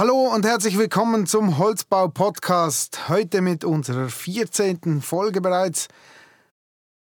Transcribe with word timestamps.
Hallo 0.00 0.32
und 0.34 0.46
herzlich 0.46 0.78
willkommen 0.78 1.26
zum 1.26 1.58
Holzbau-Podcast. 1.58 3.10
Heute 3.10 3.42
mit 3.42 3.66
unserer 3.66 4.08
14. 4.08 5.02
Folge 5.02 5.42
bereits. 5.42 5.88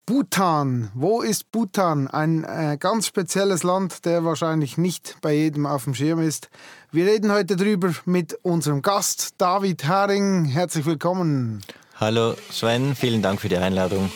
Bhutan. 0.08 0.90
Wo 0.96 1.22
ist 1.22 1.52
Bhutan? 1.52 2.08
Ein 2.08 2.44
äh, 2.46 2.78
ganz 2.80 3.06
spezielles 3.06 3.62
Land, 3.62 4.06
der 4.06 4.26
wahrscheinlich 4.26 4.80
nicht 4.80 5.18
bei 5.22 5.34
jedem 5.34 5.68
auf 5.68 5.84
dem 5.84 5.94
Schirm 5.94 6.20
ist. 6.20 6.50
Wir 6.92 7.06
reden 7.06 7.32
heute 7.32 7.56
drüber 7.56 7.94
mit 8.06 8.34
unserem 8.42 8.82
Gast 8.82 9.36
David 9.38 9.88
Haring. 9.88 10.46
Herzlich 10.46 10.88
willkommen. 10.88 11.62
Hallo 12.00 12.34
Sven, 12.52 12.96
vielen 12.96 13.22
Dank 13.22 13.40
für 13.40 13.50
die 13.50 13.58
Einladung. 13.58 14.10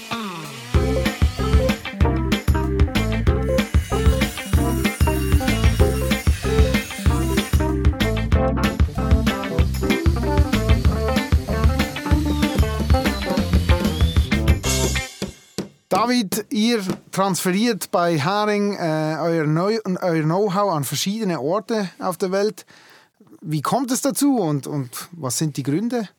David, 15.93 16.47
ihr 16.49 16.81
transferiert 17.11 17.91
bei 17.91 18.19
Haring 18.19 18.73
äh, 18.73 19.15
euer, 19.21 19.45
euer 20.01 20.23
Know-how 20.23 20.73
an 20.73 20.85
verschiedene 20.85 21.39
Orte 21.39 21.87
auf 21.99 22.17
der 22.17 22.31
Welt. 22.31 22.65
Wie 23.41 23.61
kommt 23.61 23.91
es 23.91 24.01
dazu 24.01 24.39
und, 24.39 24.65
und 24.65 24.89
was 25.11 25.37
sind 25.37 25.55
die 25.55 25.61
Gründe? 25.61 26.09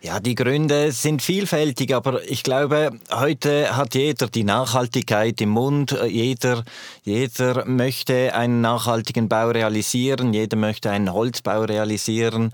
Ja, 0.00 0.20
die 0.20 0.36
Gründe 0.36 0.92
sind 0.92 1.22
vielfältig, 1.22 1.92
aber 1.92 2.22
ich 2.30 2.44
glaube, 2.44 2.90
heute 3.10 3.76
hat 3.76 3.96
jeder 3.96 4.28
die 4.28 4.44
Nachhaltigkeit 4.44 5.40
im 5.40 5.48
Mund. 5.48 5.98
Jeder, 6.06 6.62
jeder 7.02 7.64
möchte 7.64 8.32
einen 8.32 8.60
nachhaltigen 8.60 9.28
Bau 9.28 9.48
realisieren, 9.48 10.32
jeder 10.32 10.56
möchte 10.56 10.90
einen 10.90 11.12
Holzbau 11.12 11.62
realisieren. 11.62 12.52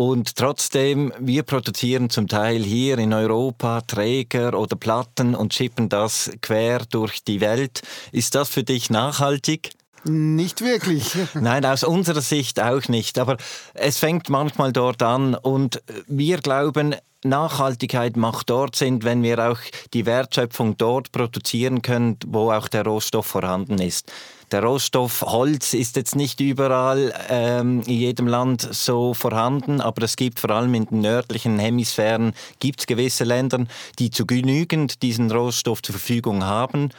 Und 0.00 0.36
trotzdem, 0.36 1.12
wir 1.18 1.42
produzieren 1.42 2.08
zum 2.08 2.26
Teil 2.26 2.62
hier 2.62 2.96
in 2.96 3.12
Europa 3.12 3.82
Träger 3.82 4.58
oder 4.58 4.74
Platten 4.74 5.34
und 5.34 5.52
schippen 5.52 5.90
das 5.90 6.30
quer 6.40 6.86
durch 6.88 7.22
die 7.22 7.42
Welt. 7.42 7.82
Ist 8.10 8.34
das 8.34 8.48
für 8.48 8.62
dich 8.62 8.88
nachhaltig? 8.88 9.72
Nicht 10.04 10.62
wirklich. 10.62 11.12
Nein, 11.34 11.66
aus 11.66 11.84
unserer 11.84 12.22
Sicht 12.22 12.60
auch 12.60 12.88
nicht. 12.88 13.18
Aber 13.18 13.36
es 13.74 13.98
fängt 13.98 14.30
manchmal 14.30 14.72
dort 14.72 15.02
an 15.02 15.34
und 15.34 15.82
wir 16.06 16.38
glauben, 16.38 16.94
Nachhaltigkeit 17.22 18.16
macht 18.16 18.48
dort 18.48 18.76
Sinn, 18.76 19.02
wenn 19.02 19.22
wir 19.22 19.50
auch 19.50 19.58
die 19.92 20.06
Wertschöpfung 20.06 20.78
dort 20.78 21.12
produzieren 21.12 21.82
können, 21.82 22.16
wo 22.26 22.50
auch 22.50 22.68
der 22.68 22.86
Rohstoff 22.86 23.26
vorhanden 23.26 23.78
ist. 23.78 24.10
Der 24.52 24.64
Rohstoff 24.64 25.22
Holz 25.22 25.74
ist 25.74 25.94
jetzt 25.94 26.16
nicht 26.16 26.40
überall 26.40 27.14
ähm, 27.28 27.82
in 27.86 27.94
jedem 27.94 28.26
Land 28.26 28.66
so 28.72 29.14
vorhanden, 29.14 29.80
aber 29.80 30.02
es 30.02 30.16
gibt 30.16 30.40
vor 30.40 30.50
allem 30.50 30.74
in 30.74 30.86
den 30.86 31.00
nördlichen 31.02 31.60
Hemisphären 31.60 32.32
gibt 32.58 32.80
es 32.80 32.86
gewisse 32.88 33.22
Länder, 33.22 33.66
die 34.00 34.10
zu 34.10 34.26
genügend 34.26 35.02
diesen 35.02 35.30
Rohstoff 35.30 35.82
zur 35.82 35.94
Verfügung 35.94 36.42
haben. 36.42 36.90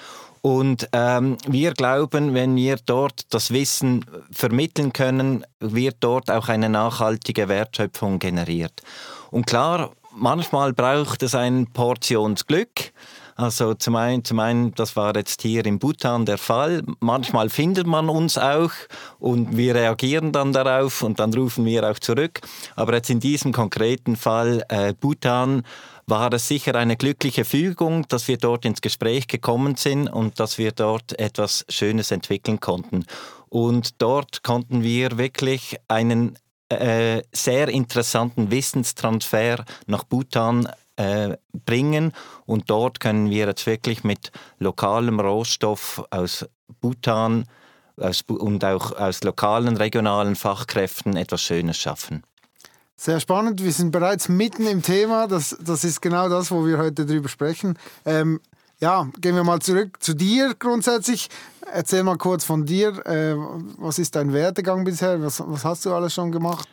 Und 0.42 0.88
ähm, 0.94 1.38
wir 1.46 1.74
glauben, 1.74 2.34
wenn 2.34 2.56
wir 2.56 2.78
dort 2.86 3.34
das 3.34 3.52
Wissen 3.52 4.06
vermitteln 4.32 4.94
können, 4.94 5.46
wird 5.60 5.98
dort 6.00 6.32
auch 6.32 6.48
eine 6.48 6.70
nachhaltige 6.70 7.50
Wertschöpfung 7.50 8.20
generiert. 8.20 8.82
Und 9.30 9.46
klar, 9.46 9.92
manchmal 10.16 10.72
braucht 10.72 11.22
es 11.22 11.36
ein 11.36 11.68
Portionsglück. 11.68 12.94
Also 13.42 13.74
zum 13.74 13.96
einen, 13.96 14.24
zum 14.24 14.38
einen, 14.38 14.76
das 14.76 14.96
war 14.96 15.16
jetzt 15.16 15.42
hier 15.42 15.66
in 15.66 15.80
Bhutan 15.80 16.28
der 16.28 16.38
Fall. 16.38 16.84
Manchmal 17.00 17.50
findet 17.50 17.88
man 17.88 18.08
uns 18.08 18.38
auch 18.38 18.70
und 19.18 19.58
wir 19.58 19.74
reagieren 19.74 20.32
dann 20.32 20.54
darauf 20.54 21.02
und 21.02 21.20
dann 21.20 21.34
rufen 21.34 21.66
wir 21.66 21.90
auch 21.90 21.98
zurück. 21.98 22.42
Aber 22.76 22.94
jetzt 22.94 23.10
in 23.10 23.20
diesem 23.20 23.52
konkreten 23.52 24.16
Fall 24.16 24.64
äh, 24.70 24.94
Bhutan 24.94 25.64
war 26.06 26.32
es 26.34 26.48
sicher 26.48 26.76
eine 26.76 26.98
glückliche 26.98 27.44
Fügung, 27.44 28.08
dass 28.10 28.28
wir 28.28 28.38
dort 28.38 28.64
ins 28.64 28.80
Gespräch 28.80 29.26
gekommen 29.26 29.76
sind 29.76 30.08
und 30.08 30.40
dass 30.40 30.60
wir 30.60 30.72
dort 30.72 31.18
etwas 31.18 31.66
Schönes 31.68 32.12
entwickeln 32.12 32.60
konnten. 32.60 33.06
Und 33.50 34.04
dort 34.04 34.44
konnten 34.44 34.84
wir 34.84 35.18
wirklich 35.18 35.78
einen 35.88 36.38
äh, 36.70 37.24
sehr 37.32 37.70
interessanten 37.70 38.52
Wissenstransfer 38.52 39.66
nach 39.88 40.04
Bhutan 40.04 40.70
äh, 41.02 41.38
bringen. 41.66 42.14
Und 42.46 42.70
dort 42.70 43.00
können 43.00 43.30
wir 43.30 43.48
jetzt 43.48 43.66
wirklich 43.66 44.04
mit 44.04 44.32
lokalem 44.60 45.20
Rohstoff 45.20 46.04
aus 46.12 46.46
Bhutan 46.80 47.46
aus, 47.98 48.24
und 48.28 48.64
auch 48.64 48.92
aus 48.94 49.24
lokalen, 49.24 49.78
regionalen 49.78 50.36
Fachkräften 50.36 51.16
etwas 51.16 51.42
Schönes 51.42 51.78
schaffen. 51.78 52.24
Sehr 52.96 53.20
spannend. 53.20 53.64
Wir 53.64 53.72
sind 53.72 53.92
bereits 53.92 54.30
mitten 54.30 54.68
im 54.68 54.84
Thema. 54.84 55.28
Das, 55.28 55.58
das 55.60 55.84
ist 55.84 56.02
genau 56.02 56.30
das, 56.30 56.52
wo 56.52 56.66
wir 56.66 56.78
heute 56.78 57.06
drüber 57.06 57.30
sprechen. 57.30 57.78
Ähm, 58.06 58.40
ja, 58.80 59.08
gehen 59.20 59.36
wir 59.36 59.44
mal 59.44 59.60
zurück 59.60 59.98
zu 60.02 60.14
dir 60.14 60.54
grundsätzlich. 60.58 61.30
Erzähl 61.74 62.04
mal 62.04 62.18
kurz 62.18 62.44
von 62.44 62.66
dir. 62.66 63.04
Äh, 63.08 63.36
was 63.78 63.98
ist 63.98 64.16
dein 64.16 64.34
Werdegang 64.34 64.84
bisher? 64.84 65.22
Was, 65.22 65.42
was 65.44 65.66
hast 65.66 65.86
du 65.86 65.94
alles 65.94 66.14
schon 66.14 66.32
gemacht? 66.32 66.68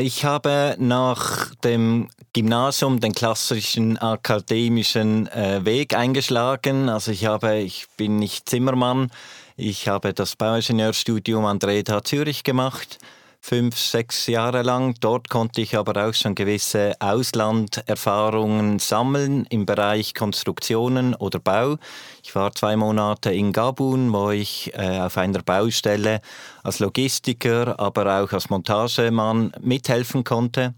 Ich 0.00 0.24
habe 0.24 0.76
nach 0.78 1.52
dem 1.56 2.08
Gymnasium 2.32 3.00
den 3.00 3.12
klassischen 3.12 3.98
akademischen 3.98 5.26
äh, 5.26 5.64
Weg 5.64 5.92
eingeschlagen. 5.96 6.88
Also 6.88 7.10
ich 7.10 7.26
habe, 7.26 7.56
ich 7.56 7.88
bin 7.96 8.20
nicht 8.20 8.48
Zimmermann. 8.48 9.10
Ich 9.56 9.88
habe 9.88 10.14
das 10.14 10.36
Bauingenieurstudium 10.36 11.44
an 11.44 11.58
der 11.58 11.70
ETH 11.70 12.06
Zürich 12.06 12.44
gemacht 12.44 13.00
fünf, 13.48 13.78
sechs 13.78 14.26
Jahre 14.26 14.60
lang. 14.60 14.94
Dort 15.00 15.30
konnte 15.30 15.62
ich 15.62 15.74
aber 15.74 16.06
auch 16.06 16.12
schon 16.12 16.34
gewisse 16.34 16.92
Auslanderfahrungen 17.00 18.78
sammeln 18.78 19.46
im 19.48 19.64
Bereich 19.64 20.14
Konstruktionen 20.14 21.14
oder 21.14 21.38
Bau. 21.38 21.78
Ich 22.22 22.34
war 22.34 22.54
zwei 22.54 22.76
Monate 22.76 23.32
in 23.32 23.54
Gabun, 23.54 24.12
wo 24.12 24.28
ich 24.30 24.74
äh, 24.74 25.00
auf 25.00 25.16
einer 25.16 25.42
Baustelle 25.42 26.20
als 26.62 26.78
Logistiker, 26.80 27.80
aber 27.80 28.20
auch 28.20 28.32
als 28.32 28.50
Montagemann 28.50 29.52
mithelfen 29.62 30.24
konnte. 30.24 30.74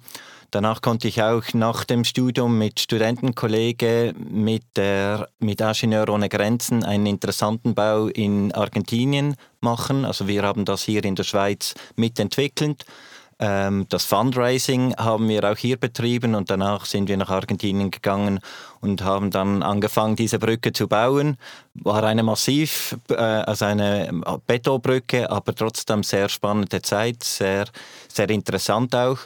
Danach 0.50 0.82
konnte 0.82 1.06
ich 1.06 1.22
auch 1.22 1.44
nach 1.54 1.84
dem 1.84 2.04
Studium 2.04 2.58
mit 2.58 2.80
Studentenkollege 2.80 4.14
mit, 4.18 4.64
der, 4.76 5.28
mit 5.38 5.60
Ingenieur 5.60 6.08
ohne 6.08 6.28
Grenzen 6.28 6.84
einen 6.84 7.06
interessanten 7.06 7.74
Bau 7.74 8.08
in 8.08 8.52
Argentinien 8.52 9.36
machen. 9.60 10.04
Also 10.04 10.26
wir 10.26 10.42
haben 10.42 10.64
das 10.64 10.82
hier 10.82 11.04
in 11.04 11.14
der 11.14 11.24
Schweiz 11.24 11.74
mitentwickelt. 11.96 12.84
Ähm, 13.38 13.86
das 13.88 14.04
Fundraising 14.04 14.94
haben 14.96 15.28
wir 15.28 15.50
auch 15.50 15.56
hier 15.56 15.78
betrieben 15.78 16.34
und 16.34 16.50
danach 16.50 16.84
sind 16.84 17.08
wir 17.08 17.16
nach 17.16 17.30
Argentinien 17.30 17.90
gegangen 17.90 18.40
und 18.80 19.02
haben 19.02 19.30
dann 19.30 19.62
angefangen, 19.62 20.14
diese 20.14 20.38
Brücke 20.38 20.74
zu 20.74 20.88
bauen. 20.88 21.38
War 21.74 22.04
eine 22.04 22.22
massiv, 22.22 22.98
äh, 23.08 23.14
also 23.14 23.64
eine 23.64 24.10
Betonbrücke, 24.46 25.30
aber 25.30 25.54
trotzdem 25.54 26.02
sehr 26.02 26.28
spannende 26.28 26.82
Zeit, 26.82 27.22
sehr, 27.22 27.64
sehr 28.08 28.28
interessant 28.28 28.94
auch. 28.94 29.18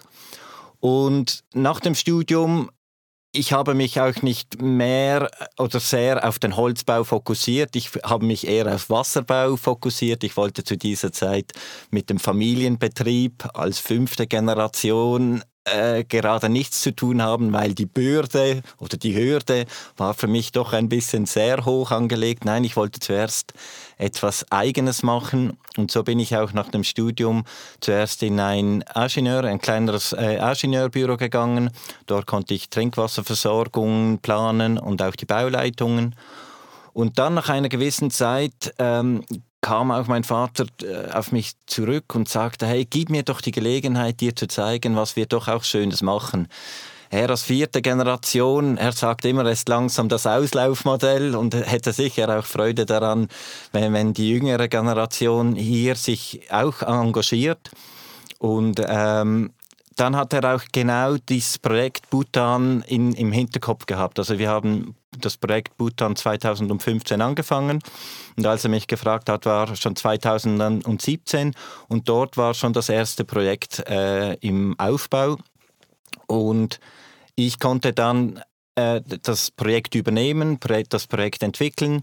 Und 0.85 1.45
nach 1.55 1.81
dem 1.81 1.95
Studium, 1.95 2.71
ich 3.33 3.55
habe 3.55 3.73
mich 3.73 4.03
auch 4.03 4.21
nicht 4.21 4.61
mehr 4.61 5.31
oder 5.57 5.81
sehr 5.81 6.29
auf 6.29 6.39
den 6.39 6.57
Holzbau 6.57 7.05
fokussiert. 7.05 7.75
Ich 7.75 7.93
habe 8.05 8.27
mich 8.27 8.47
eher 8.47 8.75
auf 8.75 8.91
Wasserbau 8.91 9.57
fokussiert. 9.57 10.23
Ich 10.25 10.37
wollte 10.37 10.63
zu 10.63 10.77
dieser 10.77 11.11
Zeit 11.11 11.53
mit 11.91 12.11
dem 12.11 12.19
Familienbetrieb 12.19 13.49
als 13.55 13.79
fünfte 13.79 14.27
Generation 14.27 15.43
äh, 15.65 16.05
gerade 16.05 16.49
nichts 16.49 16.83
zu 16.83 16.95
tun 16.95 17.23
haben, 17.23 17.53
weil 17.53 17.75
die 17.75 17.87
Bürde 17.87 18.63
oder 18.79 18.97
die 18.97 19.15
Hürde 19.15 19.67
war 19.97 20.15
für 20.15 20.27
mich 20.27 20.53
doch 20.53 20.73
ein 20.73 20.89
bisschen 20.89 21.27
sehr 21.27 21.65
hoch 21.65 21.91
angelegt. 21.91 22.45
Nein, 22.45 22.65
ich 22.65 22.77
wollte 22.77 23.01
zuerst 23.01 23.55
etwas 23.97 24.51
Eigenes 24.51 25.03
machen 25.03 25.57
und 25.77 25.91
so 25.91 26.03
bin 26.03 26.19
ich 26.19 26.37
auch 26.37 26.53
nach 26.53 26.71
dem 26.71 26.85
Studium 26.85 27.45
zuerst 27.81 28.23
in 28.23 28.41
ein 28.41 28.85
Ingenieur, 28.95 29.45
ein 29.45 29.61
kleineres 29.61 30.13
äh, 30.13 30.37
Ingenieurbüro 30.37 31.17
gegangen. 31.17 31.71
Dort 32.07 32.27
konnte 32.27 32.55
ich 32.55 32.69
Trinkwasserversorgung 32.71 34.19
planen 34.19 34.79
und 34.79 35.03
auch 35.03 35.17
die 35.17 35.27
Bauleitungen. 35.27 36.15
Und 36.93 37.19
dann 37.19 37.35
nach 37.35 37.49
einer 37.49 37.69
gewissen 37.69 38.11
Zeit 38.11 38.73
ähm, 38.79 39.25
kam 39.65 39.91
auch 39.91 40.09
mein 40.09 40.25
Vater 40.25 40.67
äh, 40.83 41.11
auf 41.11 41.33
mich 41.33 41.53
zurück 41.65 42.15
und 42.15 42.29
sagte, 42.29 42.67
hey, 42.67 42.85
gib 42.85 43.09
mir 43.09 43.23
doch 43.23 43.41
die 43.41 43.51
Gelegenheit, 43.51 44.21
dir 44.21 44.37
zu 44.37 44.47
zeigen, 44.47 44.95
was 44.95 45.17
wir 45.17 45.25
doch 45.25 45.49
auch 45.49 45.65
Schönes 45.65 46.03
machen. 46.03 46.49
Er 47.09 47.31
als 47.31 47.45
vierte 47.45 47.81
Generation, 47.81 48.77
er 48.77 48.93
sagt 48.93 49.25
immer, 49.25 49.47
er 49.47 49.53
ist 49.53 49.71
langsam 49.71 50.11
das 50.11 50.27
Auslaufmodell 50.27 51.35
und 51.35 51.55
hätte 51.55 51.95
sicher 51.95 52.39
auch 52.39 52.45
Freude 52.45 52.85
daran, 52.85 53.29
wenn, 53.73 53.95
wenn 53.95 54.13
die 54.13 54.29
jüngere 54.29 54.69
Generation 54.69 55.55
hier 55.55 55.95
sich 55.95 56.43
auch 56.51 56.83
engagiert. 56.83 57.71
Und 58.39 58.83
ähm, 58.87 59.55
dann 59.97 60.17
hat 60.17 60.33
er 60.33 60.55
auch 60.55 60.63
genau 60.73 61.17
dieses 61.17 61.59
Projekt 61.59 62.11
Bhutan 62.11 62.83
in, 62.83 63.13
im 63.15 63.33
Hinterkopf 63.33 63.87
gehabt. 63.87 64.19
Also 64.19 64.39
wir 64.39 64.49
haben 64.49 64.97
das 65.19 65.37
Projekt 65.37 65.77
Bhutan 65.77 66.17
2015 66.17 67.21
angefangen. 67.21 67.81
Und 68.37 68.47
als 68.47 68.65
er 68.65 68.71
mich 68.71 68.87
gefragt 68.87 69.29
hat, 69.29 69.47
war 69.47 69.75
schon 69.77 69.97
2017 69.97 71.55
und 71.89 72.09
dort 72.09 72.37
war 72.37 72.55
schon 72.55 72.73
das 72.73 72.89
erste 72.89 73.25
Projekt 73.25 73.81
äh, 73.89 74.35
im 74.35 74.79
Aufbau. 74.79 75.37
Und 76.27 76.81
ich 77.37 77.59
konnte 77.59 77.93
dann 77.93 78.41
äh, 78.75 79.01
das 79.23 79.51
Projekt 79.51 79.95
übernehmen, 79.95 80.59
das 80.89 81.07
Projekt 81.07 81.43
entwickeln 81.43 82.03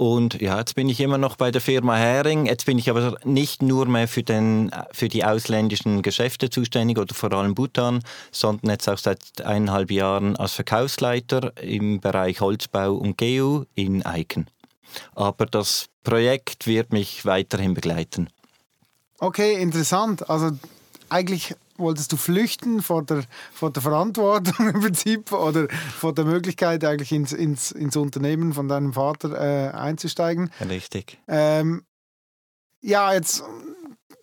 und 0.00 0.40
ja, 0.40 0.58
jetzt 0.58 0.76
bin 0.76 0.88
ich 0.88 0.98
immer 0.98 1.18
noch 1.18 1.36
bei 1.36 1.50
der 1.50 1.60
Firma 1.60 1.94
Hering. 1.94 2.46
Jetzt 2.46 2.64
bin 2.64 2.78
ich 2.78 2.88
aber 2.88 3.18
nicht 3.22 3.60
nur 3.60 3.84
mehr 3.84 4.08
für, 4.08 4.22
den, 4.22 4.70
für 4.92 5.10
die 5.10 5.26
ausländischen 5.26 6.00
Geschäfte 6.00 6.48
zuständig 6.48 6.96
oder 6.96 7.14
vor 7.14 7.30
allem 7.34 7.54
Bhutan, 7.54 8.02
sondern 8.32 8.70
jetzt 8.70 8.88
auch 8.88 8.96
seit 8.96 9.42
eineinhalb 9.42 9.90
Jahren 9.90 10.36
als 10.36 10.54
Verkaufsleiter 10.54 11.52
im 11.62 12.00
Bereich 12.00 12.40
Holzbau 12.40 12.94
und 12.94 13.18
Geo 13.18 13.66
in 13.74 14.02
Eiken. 14.06 14.46
Aber 15.14 15.44
das 15.44 15.88
Projekt 16.02 16.66
wird 16.66 16.94
mich 16.94 17.26
weiterhin 17.26 17.74
begleiten. 17.74 18.30
Okay, 19.18 19.60
interessant. 19.60 20.30
Also 20.30 20.52
eigentlich 21.10 21.54
wolltest 21.80 22.12
du 22.12 22.16
flüchten 22.16 22.82
vor 22.82 23.02
der, 23.02 23.24
vor 23.52 23.70
der 23.72 23.82
Verantwortung 23.82 24.68
im 24.74 24.80
Prinzip 24.80 25.32
oder 25.32 25.66
vor 25.96 26.14
der 26.14 26.24
Möglichkeit, 26.24 26.84
eigentlich 26.84 27.12
ins, 27.12 27.32
ins, 27.32 27.72
ins 27.72 27.96
Unternehmen 27.96 28.52
von 28.52 28.68
deinem 28.68 28.92
Vater 28.92 29.32
äh, 29.32 29.70
einzusteigen. 29.70 30.50
Richtig. 30.68 31.18
Ähm, 31.26 31.82
ja, 32.80 33.12
jetzt 33.12 33.42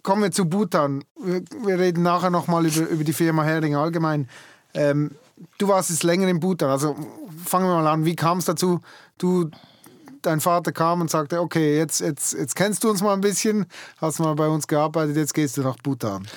kommen 0.03 0.23
wir 0.23 0.31
zu 0.31 0.45
Bhutan. 0.45 1.03
Wir, 1.19 1.43
wir 1.65 1.79
reden 1.79 2.03
nachher 2.03 2.29
nochmal 2.29 2.65
über, 2.65 2.87
über 2.87 3.03
die 3.03 3.13
Firma 3.13 3.43
Hering 3.43 3.75
allgemein. 3.75 4.29
Ähm, 4.73 5.11
du 5.57 5.67
warst 5.67 5.89
jetzt 5.89 6.03
länger 6.03 6.27
in 6.27 6.39
Bhutan, 6.39 6.69
also 6.69 6.95
fangen 7.43 7.67
wir 7.67 7.75
mal 7.75 7.87
an. 7.87 8.05
Wie 8.05 8.15
kam 8.15 8.37
es 8.37 8.45
dazu? 8.45 8.79
Du, 9.17 9.49
dein 10.21 10.41
Vater 10.41 10.71
kam 10.71 11.01
und 11.01 11.09
sagte, 11.09 11.39
okay, 11.41 11.77
jetzt, 11.77 12.01
jetzt, 12.01 12.33
jetzt 12.33 12.55
kennst 12.55 12.83
du 12.83 12.89
uns 12.89 13.01
mal 13.01 13.13
ein 13.13 13.21
bisschen, 13.21 13.65
hast 13.97 14.19
mal 14.19 14.35
bei 14.35 14.47
uns 14.47 14.67
gearbeitet, 14.67 15.15
jetzt 15.15 15.33
gehst 15.33 15.57
du 15.57 15.61
nach 15.61 15.77
Bhutan. 15.77 16.27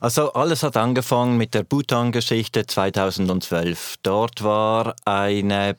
Also 0.00 0.32
alles 0.32 0.62
hat 0.62 0.76
angefangen 0.76 1.36
mit 1.36 1.54
der 1.54 1.62
Bhutan-Geschichte 1.62 2.66
2012. 2.66 3.96
Dort 4.02 4.42
war 4.42 4.94
eine 5.04 5.76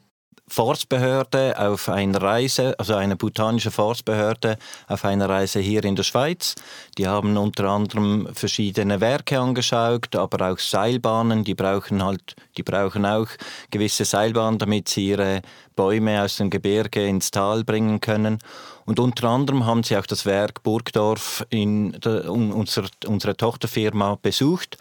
Forstbehörde 0.50 1.60
auf 1.60 1.90
einer 1.90 2.22
Reise, 2.22 2.74
also 2.80 2.96
eine 2.96 3.18
bhutanische 3.18 3.70
Forstbehörde 3.70 4.58
auf 4.88 5.04
einer 5.04 5.28
Reise 5.28 5.60
hier 5.60 5.84
in 5.84 5.98
der 5.98 6.04
Schweiz. 6.04 6.56
Die 6.98 7.06
haben 7.06 7.36
unter 7.36 7.66
anderem 7.66 8.30
verschiedene 8.34 9.02
Werke 9.02 9.40
angeschaut, 9.40 10.16
aber 10.16 10.50
auch 10.50 10.58
Seilbahnen. 10.58 11.44
Die 11.44 11.54
brauchen 11.54 12.04
halt, 12.04 12.36
die 12.56 12.64
brauchen 12.64 13.06
auch 13.06 13.28
gewisse 13.72 14.06
Seilbahnen, 14.06 14.58
damit 14.58 14.88
sie 14.88 15.10
ihre 15.10 15.42
Bäume 15.76 16.24
aus 16.24 16.38
dem 16.38 16.50
Gebirge 16.50 17.06
ins 17.06 17.30
Tal 17.30 17.66
bringen 17.66 18.00
können. 18.00 18.40
Und 18.86 19.02
unter 19.02 19.28
anderem 19.28 19.66
haben 19.66 19.84
sie 19.84 19.98
auch 19.98 20.06
das 20.06 20.26
Werk 20.26 20.64
Burgdorf 20.64 21.46
in 21.50 21.92
der, 22.00 22.32
unser, 22.32 22.86
unsere 23.06 23.36
Tochterfirma 23.36 24.18
besucht. 24.22 24.78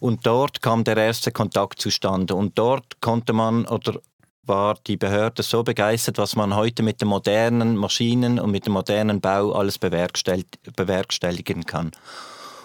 Und 0.00 0.26
dort 0.26 0.62
kam 0.62 0.82
der 0.82 0.96
erste 0.96 1.30
Kontakt 1.30 1.80
zustande. 1.80 2.34
Und 2.34 2.58
dort 2.58 3.00
konnte 3.02 3.34
man 3.34 3.66
oder 3.66 4.00
war 4.46 4.76
die 4.86 4.96
Behörde 4.96 5.42
so 5.42 5.62
begeistert, 5.62 6.18
was 6.18 6.36
man 6.36 6.54
heute 6.54 6.82
mit 6.82 7.00
den 7.00 7.08
modernen 7.08 7.76
Maschinen 7.76 8.38
und 8.38 8.50
mit 8.50 8.66
dem 8.66 8.72
modernen 8.74 9.20
Bau 9.20 9.52
alles 9.52 9.78
bewerkstelligen 9.78 11.64
kann. 11.66 11.90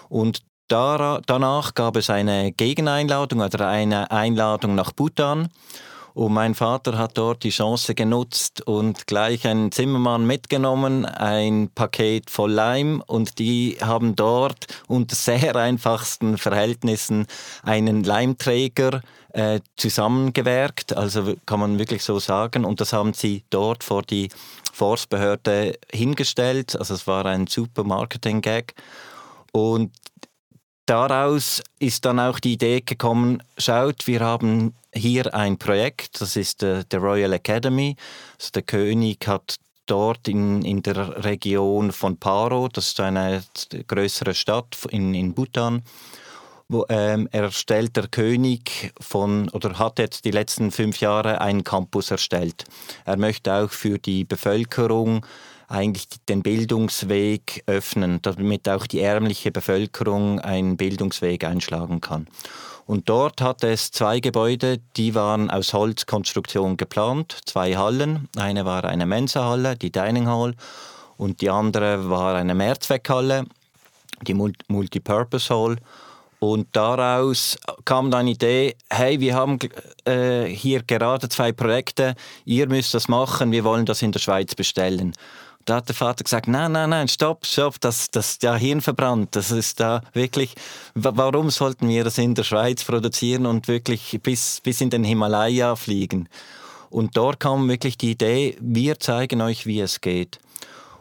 Und 0.08 0.40
danach 0.68 1.74
gab 1.74 1.96
es 1.96 2.10
eine 2.10 2.52
Gegeneinladung 2.52 3.40
oder 3.40 3.68
eine 3.68 4.10
Einladung 4.10 4.74
nach 4.74 4.92
Bhutan. 4.92 5.48
Und 6.14 6.32
mein 6.32 6.54
Vater 6.54 6.98
hat 6.98 7.16
dort 7.16 7.44
die 7.44 7.50
Chance 7.50 7.94
genutzt 7.94 8.62
und 8.66 9.06
gleich 9.06 9.46
einen 9.46 9.72
Zimmermann 9.72 10.26
mitgenommen, 10.26 11.04
ein 11.04 11.70
Paket 11.74 12.30
voll 12.30 12.52
Leim 12.52 13.02
und 13.06 13.38
die 13.38 13.78
haben 13.80 14.16
dort 14.16 14.66
unter 14.88 15.14
sehr 15.14 15.56
einfachsten 15.56 16.36
Verhältnissen 16.36 17.26
einen 17.62 18.02
Leimträger 18.02 19.02
äh, 19.32 19.60
zusammengewerkt, 19.76 20.96
also 20.96 21.34
kann 21.46 21.60
man 21.60 21.78
wirklich 21.78 22.02
so 22.02 22.18
sagen. 22.18 22.64
Und 22.64 22.80
das 22.80 22.92
haben 22.92 23.12
sie 23.12 23.44
dort 23.50 23.84
vor 23.84 24.02
die 24.02 24.28
Forstbehörde 24.72 25.78
hingestellt. 25.92 26.76
Also 26.76 26.94
es 26.94 27.06
war 27.06 27.26
ein 27.26 27.46
super 27.46 27.84
Marketing-Gag. 27.84 28.74
Und 29.52 29.92
daraus 30.90 31.62
ist 31.78 32.04
dann 32.04 32.18
auch 32.18 32.40
die 32.40 32.54
Idee 32.54 32.80
gekommen, 32.80 33.42
schaut, 33.56 34.08
wir 34.08 34.20
haben 34.20 34.74
hier 34.92 35.32
ein 35.34 35.56
Projekt, 35.56 36.20
das 36.20 36.34
ist 36.34 36.64
äh, 36.64 36.84
der 36.90 36.98
Royal 36.98 37.32
Academy. 37.32 37.94
Also 38.36 38.50
der 38.54 38.62
König 38.62 39.26
hat 39.28 39.56
dort 39.86 40.26
in, 40.26 40.62
in 40.62 40.82
der 40.82 41.24
Region 41.24 41.92
von 41.92 42.16
Paro, 42.16 42.66
das 42.66 42.88
ist 42.88 43.00
eine 43.00 43.44
größere 43.86 44.34
Stadt 44.34 44.76
in, 44.90 45.14
in 45.14 45.32
Bhutan, 45.32 45.82
wo, 46.68 46.84
ähm, 46.88 47.28
erstellt 47.30 47.96
der 47.96 48.08
König 48.08 48.92
von 49.00 49.48
oder 49.50 49.78
hat 49.78 50.00
jetzt 50.00 50.24
die 50.24 50.32
letzten 50.32 50.72
fünf 50.72 51.00
Jahre 51.00 51.40
einen 51.40 51.62
Campus 51.62 52.10
erstellt. 52.10 52.64
Er 53.04 53.16
möchte 53.16 53.54
auch 53.54 53.70
für 53.70 53.98
die 53.98 54.24
Bevölkerung 54.24 55.24
eigentlich 55.70 56.08
den 56.28 56.42
Bildungsweg 56.42 57.62
öffnen, 57.66 58.20
damit 58.22 58.68
auch 58.68 58.86
die 58.86 59.00
ärmliche 59.00 59.52
Bevölkerung 59.52 60.40
einen 60.40 60.76
Bildungsweg 60.76 61.44
einschlagen 61.44 62.00
kann. 62.00 62.26
Und 62.86 63.08
dort 63.08 63.40
hat 63.40 63.62
es 63.62 63.92
zwei 63.92 64.18
Gebäude, 64.18 64.80
die 64.96 65.14
waren 65.14 65.48
aus 65.48 65.72
Holzkonstruktion 65.72 66.76
geplant, 66.76 67.38
zwei 67.44 67.76
Hallen. 67.76 68.28
Eine 68.36 68.64
war 68.64 68.84
eine 68.84 69.06
Mensa-Halle, 69.06 69.76
die 69.76 69.92
Dining 69.92 70.26
Hall, 70.26 70.54
und 71.16 71.40
die 71.40 71.50
andere 71.50 72.10
war 72.10 72.34
eine 72.34 72.54
Mehrzweckhalle, 72.54 73.44
die 74.26 74.34
Multipurpose 74.34 75.54
Hall. 75.54 75.76
Und 76.40 76.68
daraus 76.72 77.58
kam 77.84 78.10
dann 78.10 78.26
die 78.26 78.32
Idee, 78.32 78.74
hey, 78.90 79.20
wir 79.20 79.34
haben 79.34 79.58
äh, 80.04 80.46
hier 80.46 80.82
gerade 80.82 81.28
zwei 81.28 81.52
Projekte, 81.52 82.16
ihr 82.44 82.66
müsst 82.66 82.94
das 82.94 83.06
machen, 83.06 83.52
wir 83.52 83.62
wollen 83.62 83.86
das 83.86 84.02
in 84.02 84.10
der 84.10 84.18
Schweiz 84.18 84.54
bestellen. 84.54 85.12
Da 85.64 85.76
hat 85.76 85.88
der 85.88 85.94
Vater 85.94 86.24
gesagt, 86.24 86.48
nein, 86.48 86.72
nein, 86.72 86.90
nein, 86.90 87.08
stopp, 87.08 87.44
stopp, 87.44 87.80
das, 87.80 88.10
das 88.10 88.38
ja 88.42 88.56
hirnverbrannt. 88.56 89.36
Das 89.36 89.50
ist 89.50 89.78
da 89.78 90.02
wirklich, 90.12 90.54
warum 90.94 91.50
sollten 91.50 91.88
wir 91.88 92.02
das 92.04 92.18
in 92.18 92.34
der 92.34 92.44
Schweiz 92.44 92.82
produzieren 92.84 93.46
und 93.46 93.68
wirklich 93.68 94.18
bis, 94.22 94.60
bis 94.62 94.80
in 94.80 94.90
den 94.90 95.04
Himalaya 95.04 95.76
fliegen? 95.76 96.28
Und 96.88 97.16
dort 97.16 97.40
kam 97.40 97.68
wirklich 97.68 97.98
die 97.98 98.12
Idee, 98.12 98.56
wir 98.60 98.98
zeigen 98.98 99.40
euch, 99.42 99.66
wie 99.66 99.80
es 99.80 100.00
geht. 100.00 100.38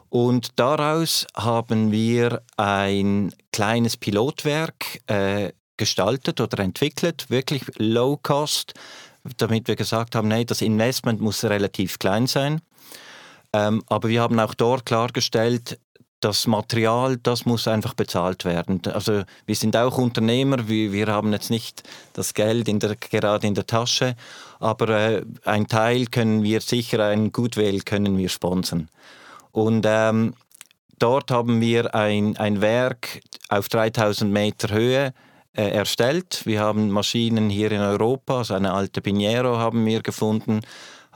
Und 0.09 0.59
daraus 0.59 1.25
haben 1.35 1.91
wir 1.91 2.41
ein 2.57 3.33
kleines 3.51 3.97
Pilotwerk 3.97 5.01
äh, 5.07 5.51
gestaltet 5.77 6.41
oder 6.41 6.59
entwickelt, 6.59 7.29
wirklich 7.29 7.63
low 7.77 8.17
cost, 8.21 8.73
damit 9.37 9.67
wir 9.67 9.75
gesagt 9.75 10.15
haben, 10.15 10.27
nee, 10.27 10.45
das 10.45 10.61
Investment 10.61 11.21
muss 11.21 11.43
relativ 11.43 11.99
klein 11.99 12.27
sein. 12.27 12.61
Ähm, 13.53 13.83
aber 13.87 14.09
wir 14.09 14.21
haben 14.21 14.39
auch 14.39 14.53
dort 14.53 14.85
klargestellt, 14.85 15.79
das 16.19 16.47
Material, 16.47 17.17
das 17.17 17.45
muss 17.45 17.67
einfach 17.67 17.93
bezahlt 17.93 18.43
werden. 18.43 18.81
Also 18.93 19.23
wir 19.45 19.55
sind 19.55 19.75
auch 19.77 19.97
Unternehmer, 19.97 20.67
wir, 20.67 20.91
wir 20.91 21.07
haben 21.07 21.31
jetzt 21.31 21.49
nicht 21.49 21.83
das 22.13 22.33
Geld 22.33 22.67
in 22.67 22.79
der, 22.79 22.95
gerade 22.95 23.47
in 23.47 23.55
der 23.55 23.65
Tasche, 23.65 24.15
aber 24.59 24.89
äh, 24.89 25.25
ein 25.45 25.67
Teil 25.67 26.07
können 26.07 26.43
wir 26.43 26.61
sicher, 26.61 27.05
ein 27.05 27.31
Goodwill 27.31 27.81
können 27.81 28.17
wir 28.17 28.29
sponsern. 28.29 28.89
Und 29.51 29.85
ähm, 29.87 30.33
dort 30.99 31.31
haben 31.31 31.61
wir 31.61 31.95
ein, 31.95 32.35
ein 32.37 32.59
Werk 32.59 33.21
auf 33.47 33.69
3000 33.69 34.31
Meter 34.31 34.73
Höhe 34.73 35.13
äh, 35.53 35.69
erstellt. 35.69 36.41
Wir 36.45 36.59
haben 36.59 36.89
Maschinen 36.89 37.49
hier 37.49 37.71
in 37.71 37.81
Europa, 37.81 38.39
also 38.39 38.55
eine 38.55 38.73
alte 38.73 39.01
Pinheiro 39.01 39.57
haben 39.57 39.85
wir 39.85 40.01
gefunden, 40.01 40.59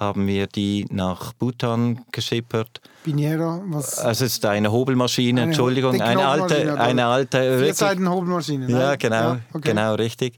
haben 0.03 0.27
wir 0.27 0.47
die 0.47 0.85
nach 0.89 1.33
Bhutan 1.33 2.01
geschippert. 2.11 2.81
Pinheiro, 3.03 3.61
was? 3.67 3.99
Also 3.99 4.25
es 4.25 4.33
ist 4.33 4.45
eine 4.45 4.71
Hobelmaschine, 4.71 5.41
eine, 5.41 5.51
Entschuldigung, 5.51 6.01
eine 6.01 6.25
alte, 6.25 6.79
eine 6.79 7.05
alte. 7.05 7.59
Vierseiten-Hobelmaschine. 7.59 8.69
Ja, 8.69 8.95
genau, 8.95 9.15
ja, 9.15 9.39
okay. 9.53 9.69
genau, 9.69 9.95
richtig. 9.95 10.35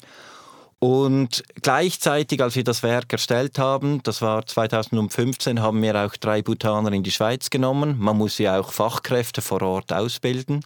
Und 0.80 1.44
gleichzeitig, 1.64 2.44
als 2.44 2.56
wir 2.56 2.64
das 2.64 2.84
Werk 2.84 3.12
erstellt 3.12 3.58
haben, 3.58 4.04
das 4.04 4.22
war 4.22 4.46
2015, 4.46 5.62
haben 5.62 5.82
wir 5.82 5.96
auch 5.96 6.16
drei 6.18 6.42
Bhutaner 6.42 6.92
in 6.92 7.02
die 7.02 7.12
Schweiz 7.12 7.50
genommen. 7.50 7.96
Man 7.98 8.18
muss 8.18 8.38
ja 8.38 8.60
auch 8.60 8.72
Fachkräfte 8.72 9.42
vor 9.42 9.62
Ort 9.62 9.92
ausbilden. 9.92 10.64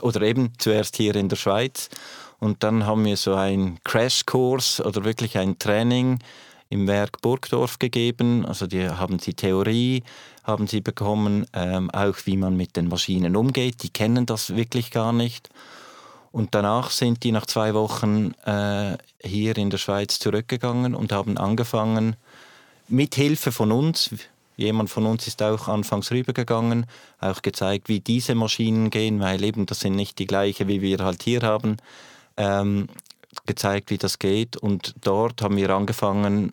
Oder 0.00 0.22
eben 0.22 0.52
zuerst 0.58 0.96
hier 0.96 1.14
in 1.14 1.28
der 1.28 1.36
Schweiz. 1.36 1.88
Und 2.38 2.64
dann 2.64 2.86
haben 2.86 3.04
wir 3.04 3.16
so 3.16 3.34
einen 3.34 3.78
Crashkurs 3.84 4.80
oder 4.80 5.04
wirklich 5.04 5.38
ein 5.38 5.58
Training 5.58 6.18
im 6.72 6.88
Werk 6.88 7.20
Burgdorf 7.20 7.78
gegeben. 7.78 8.46
Also 8.46 8.66
die 8.66 8.88
haben 8.88 9.18
sie 9.18 9.34
Theorie, 9.34 10.02
haben 10.42 10.66
sie 10.66 10.80
bekommen, 10.80 11.46
ähm, 11.52 11.90
auch 11.90 12.16
wie 12.24 12.38
man 12.38 12.56
mit 12.56 12.76
den 12.76 12.88
Maschinen 12.88 13.36
umgeht. 13.36 13.82
Die 13.82 13.90
kennen 13.90 14.24
das 14.24 14.56
wirklich 14.56 14.90
gar 14.90 15.12
nicht. 15.12 15.50
Und 16.32 16.54
danach 16.54 16.90
sind 16.90 17.24
die 17.24 17.32
nach 17.32 17.44
zwei 17.44 17.74
Wochen 17.74 18.32
äh, 18.46 18.96
hier 19.22 19.56
in 19.58 19.68
der 19.68 19.76
Schweiz 19.76 20.18
zurückgegangen 20.18 20.94
und 20.94 21.12
haben 21.12 21.36
angefangen, 21.36 22.16
mit 22.88 23.14
Hilfe 23.14 23.52
von 23.52 23.70
uns, 23.70 24.10
jemand 24.56 24.88
von 24.88 25.04
uns 25.06 25.26
ist 25.26 25.42
auch 25.42 25.68
anfangs 25.68 26.10
rübergegangen, 26.10 26.86
auch 27.20 27.42
gezeigt, 27.42 27.88
wie 27.88 28.00
diese 28.00 28.34
Maschinen 28.34 28.88
gehen, 28.88 29.20
weil 29.20 29.44
eben 29.44 29.66
das 29.66 29.80
sind 29.80 29.94
nicht 29.94 30.18
die 30.18 30.26
gleichen, 30.26 30.68
wie 30.68 30.80
wir 30.80 30.98
halt 30.98 31.22
hier 31.22 31.42
haben, 31.42 31.76
ähm, 32.38 32.88
gezeigt, 33.46 33.90
wie 33.90 33.98
das 33.98 34.18
geht. 34.18 34.56
Und 34.56 34.94
dort 35.02 35.42
haben 35.42 35.56
wir 35.56 35.70
angefangen, 35.70 36.52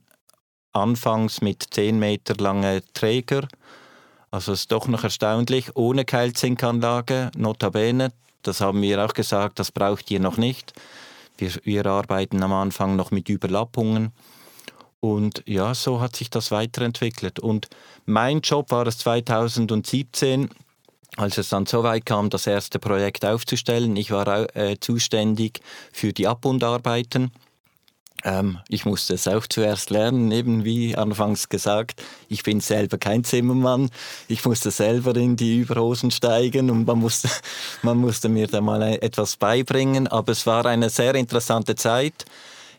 anfangs 0.74 1.42
mit 1.42 1.66
10 1.72 2.00
Meter 2.00 2.36
lange 2.38 2.82
Träger, 2.94 3.48
also 4.32 4.54
es 4.54 4.62
ist 4.62 4.72
doch 4.72 4.88
noch 4.88 5.04
erstaunlich, 5.04 5.76
ohne 5.76 6.06
Keilzinkanlage, 6.06 7.32
notabene, 7.36 8.12
das 8.44 8.62
haben 8.62 8.82
wir 8.82 9.04
auch 9.04 9.14
gesagt, 9.14 9.60
das 9.60 9.72
braucht 9.72 10.10
ihr 10.12 10.20
noch 10.20 10.38
nicht. 10.38 10.74
Wir, 11.38 11.52
wir 11.64 11.86
arbeiten 11.86 12.42
am 12.44 12.54
Anfang 12.54 12.96
noch 12.96 13.12
mit 13.12 13.30
Überlappungen. 13.30 14.12
Und 15.00 15.44
ja, 15.46 15.74
so 15.74 16.02
hat 16.02 16.16
sich 16.16 16.30
das 16.30 16.52
weiterentwickelt. 16.52 17.40
Und 17.40 17.68
mein 18.06 18.42
Job 18.42 18.72
war 18.72 18.86
es 18.88 18.98
2017, 19.00 20.50
als 21.18 21.38
es 21.38 21.50
dann 21.50 21.66
so 21.66 21.84
weit 21.84 22.06
kam, 22.06 22.30
das 22.30 22.48
erste 22.48 22.80
Projekt 22.80 23.26
aufzustellen. 23.26 23.96
Ich 23.96 24.12
war 24.12 24.56
äh, 24.56 24.78
zuständig 24.80 25.62
für 25.92 26.14
die 26.14 26.28
Abbundarbeiten. 26.28 27.32
Ähm, 28.24 28.60
ich 28.68 28.86
musste 28.86 29.14
es 29.14 29.28
auch 29.28 29.48
zuerst 29.48 29.90
lernen, 29.90 30.32
eben 30.32 30.66
wie 30.66 30.96
anfangs 30.96 31.50
gesagt. 31.50 32.04
Ich 32.28 32.44
bin 32.44 32.60
selber 32.60 32.98
kein 32.98 33.24
Zimmermann. 33.24 33.90
Ich 34.28 34.46
musste 34.46 34.72
selber 34.72 35.16
in 35.16 35.36
die 35.36 35.60
Überhosen 35.60 36.12
steigen 36.12 36.70
und 36.70 36.86
man 36.86 37.00
musste, 37.00 37.30
man 37.82 37.98
musste 37.98 38.30
mir 38.30 38.48
da 38.48 38.62
mal 38.62 38.82
etwas 38.82 39.38
beibringen. 39.38 40.08
Aber 40.08 40.32
es 40.32 40.46
war 40.46 40.66
eine 40.66 40.90
sehr 40.90 41.16
interessante 41.16 41.76
Zeit. 41.76 42.26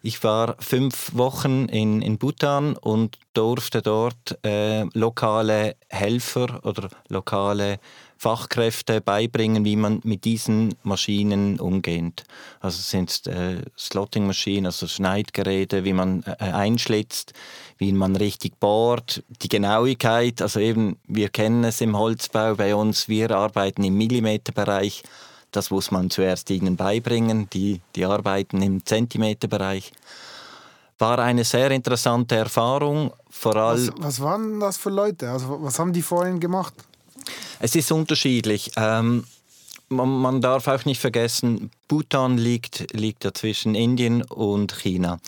Ich 0.02 0.24
war 0.24 0.56
fünf 0.58 1.14
Wochen 1.14 1.66
in, 1.66 2.00
in 2.00 2.16
Bhutan 2.16 2.74
und 2.74 3.18
durfte 3.34 3.82
dort 3.82 4.38
äh, 4.44 4.84
lokale 4.94 5.76
Helfer 5.88 6.60
oder 6.64 6.88
lokale 7.08 7.78
Fachkräfte 8.20 9.00
beibringen, 9.00 9.64
wie 9.64 9.76
man 9.76 10.00
mit 10.04 10.26
diesen 10.26 10.74
Maschinen 10.82 11.58
umgeht. 11.58 12.24
Also 12.60 12.76
es 12.76 12.90
sind 12.90 13.26
äh, 13.26 13.62
Slotting-Maschinen, 13.78 14.66
also 14.66 14.86
Schneidgeräte, 14.86 15.84
wie 15.84 15.94
man 15.94 16.22
äh, 16.24 16.34
einschlitzt, 16.38 17.32
wie 17.78 17.92
man 17.92 18.16
richtig 18.16 18.60
bohrt, 18.60 19.22
die 19.40 19.48
Genauigkeit. 19.48 20.42
Also 20.42 20.60
eben, 20.60 20.98
wir 21.08 21.30
kennen 21.30 21.64
es 21.64 21.80
im 21.80 21.96
Holzbau 21.96 22.56
bei 22.56 22.74
uns, 22.74 23.08
wir 23.08 23.30
arbeiten 23.30 23.84
im 23.84 23.96
Millimeterbereich. 23.96 25.02
Das 25.50 25.70
muss 25.70 25.90
man 25.90 26.10
zuerst 26.10 26.50
ihnen 26.50 26.76
beibringen. 26.76 27.48
Die, 27.54 27.80
die 27.96 28.04
arbeiten 28.04 28.60
im 28.60 28.84
Zentimeterbereich. 28.84 29.92
War 30.98 31.20
eine 31.20 31.44
sehr 31.44 31.70
interessante 31.70 32.36
Erfahrung. 32.36 33.14
Vor 33.30 33.56
allem, 33.56 33.94
was, 33.96 34.04
was 34.04 34.20
waren 34.20 34.60
das 34.60 34.76
für 34.76 34.90
Leute? 34.90 35.30
Also 35.30 35.56
was 35.62 35.78
haben 35.78 35.94
die 35.94 36.02
vorhin 36.02 36.38
gemacht? 36.38 36.74
Es 37.58 37.74
ist 37.74 37.92
unterschiedlich. 37.92 38.72
Ähm, 38.76 39.24
man, 39.88 40.40
darf 40.40 40.68
auch 40.68 40.84
nicht 40.84 41.00
vergessen, 41.00 41.70
Bhutan 41.88 42.38
liegt, 42.38 42.92
liegt 42.92 43.24
ja 43.24 43.34
zwischen 43.34 43.74
Indien 43.74 44.22
und 44.22 44.72
China. 44.72 45.18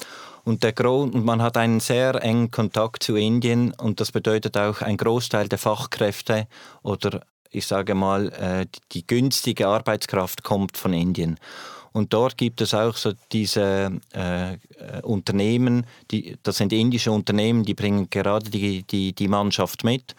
Und, 0.45 0.65
der 0.65 0.79
und 0.85 1.25
man 1.25 1.41
hat 1.41 1.57
einen 1.57 1.81
sehr 1.81 2.17
engen 2.23 2.51
Kontakt 2.51 3.03
zu 3.03 3.17
Indien 3.17 3.73
und 3.75 4.01
das 4.01 4.11
bedeutet 4.11 4.57
auch, 4.57 4.83
ein 4.83 4.97
Großteil 4.97 5.49
der 5.49 5.59
Fachkräfte 5.59 6.49
oder 6.83 7.23
ich 7.51 7.67
sage 7.67 7.95
mal, 7.95 8.33
äh, 8.33 8.67
die 8.93 9.07
günstige 9.07 9.69
Arbeitskraft 9.69 10.43
kommt 10.43 10.79
von 10.79 10.95
Indien. 10.95 11.39
Und 11.93 12.15
dort 12.15 12.39
gibt 12.39 12.63
es 12.63 12.73
auch 12.73 12.97
so 12.97 13.13
diese 13.31 13.93
äh, 14.13 14.57
Unternehmen, 15.03 15.87
die, 16.11 16.39
das 16.43 16.57
sind 16.57 16.73
indische 16.73 17.13
Unternehmen, 17.13 17.65
die 17.65 17.75
bringen 17.75 18.09
gerade 18.09 18.49
die, 18.49 18.83
die, 18.85 19.13
die 19.13 19.29
Mannschaft 19.29 19.85
mit. 19.85 20.17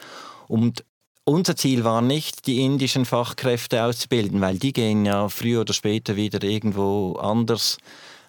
Und 0.48 0.86
unser 1.26 1.56
Ziel 1.56 1.84
war 1.84 2.02
nicht, 2.02 2.48
die 2.48 2.64
indischen 2.64 3.06
Fachkräfte 3.06 3.84
auszubilden, 3.84 4.42
weil 4.42 4.58
die 4.58 4.74
gehen 4.74 5.06
ja 5.06 5.30
früher 5.30 5.62
oder 5.62 5.74
später 5.74 6.16
wieder 6.16 6.44
irgendwo 6.44 7.16
anders 7.16 7.78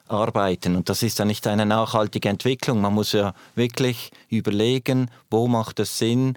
arbeiten. 0.06 0.76
Und 0.76 0.88
das 0.88 1.02
ist 1.02 1.18
ja 1.18 1.24
nicht 1.24 1.46
eine 1.46 1.66
nachhaltige 1.66 2.28
Entwicklung. 2.28 2.80
Man 2.80 2.94
muss 2.94 3.12
ja 3.12 3.34
wirklich 3.54 4.10
überlegen, 4.28 5.10
wo 5.30 5.48
macht 5.48 5.80
es 5.80 5.98
Sinn, 5.98 6.36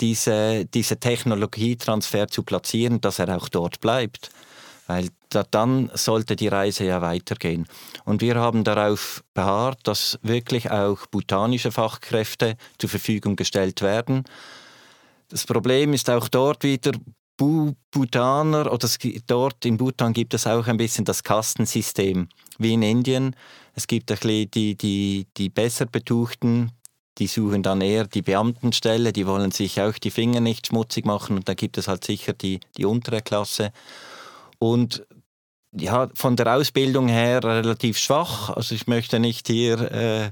diese, 0.00 0.64
diese 0.66 0.98
Technologietransfer 0.98 2.28
zu 2.28 2.42
platzieren, 2.42 3.00
dass 3.00 3.20
er 3.20 3.36
auch 3.36 3.48
dort 3.48 3.80
bleibt. 3.80 4.30
Weil 4.86 5.08
da, 5.30 5.44
dann 5.50 5.90
sollte 5.94 6.36
die 6.36 6.48
Reise 6.48 6.84
ja 6.84 7.00
weitergehen. 7.00 7.66
Und 8.04 8.20
wir 8.20 8.34
haben 8.34 8.64
darauf 8.64 9.24
beharrt, 9.32 9.78
dass 9.84 10.18
wirklich 10.22 10.70
auch 10.70 11.06
botanische 11.06 11.72
Fachkräfte 11.72 12.56
zur 12.78 12.90
Verfügung 12.90 13.36
gestellt 13.36 13.80
werden. 13.80 14.24
Das 15.34 15.46
Problem 15.46 15.92
ist 15.94 16.08
auch 16.10 16.28
dort 16.28 16.62
wieder, 16.62 16.92
Bhutaner, 17.36 18.72
oder 18.72 18.84
es, 18.84 18.98
dort 19.26 19.64
in 19.64 19.78
Bhutan 19.78 20.12
gibt 20.12 20.32
es 20.32 20.46
auch 20.46 20.68
ein 20.68 20.76
bisschen 20.76 21.04
das 21.04 21.24
Kastensystem, 21.24 22.28
wie 22.58 22.74
in 22.74 22.82
Indien. 22.82 23.34
Es 23.74 23.88
gibt 23.88 24.12
ein 24.12 24.18
bisschen 24.18 24.48
die, 24.52 24.76
die, 24.76 25.26
die 25.36 25.48
besser 25.48 25.86
betuchten, 25.86 26.70
die 27.18 27.26
suchen 27.26 27.64
dann 27.64 27.80
eher 27.80 28.06
die 28.06 28.22
Beamtenstelle, 28.22 29.12
die 29.12 29.26
wollen 29.26 29.50
sich 29.50 29.80
auch 29.80 29.98
die 29.98 30.12
Finger 30.12 30.38
nicht 30.38 30.68
schmutzig 30.68 31.04
machen 31.04 31.34
und 31.34 31.48
da 31.48 31.54
gibt 31.54 31.78
es 31.78 31.88
halt 31.88 32.04
sicher 32.04 32.32
die, 32.32 32.60
die 32.76 32.84
untere 32.84 33.20
Klasse. 33.20 33.72
Und 34.60 35.04
ja, 35.72 36.10
von 36.14 36.36
der 36.36 36.54
Ausbildung 36.54 37.08
her 37.08 37.42
relativ 37.42 37.98
schwach. 37.98 38.50
Also 38.50 38.76
ich 38.76 38.86
möchte 38.86 39.18
nicht 39.18 39.48
hier 39.48 39.80
äh, 39.90 40.30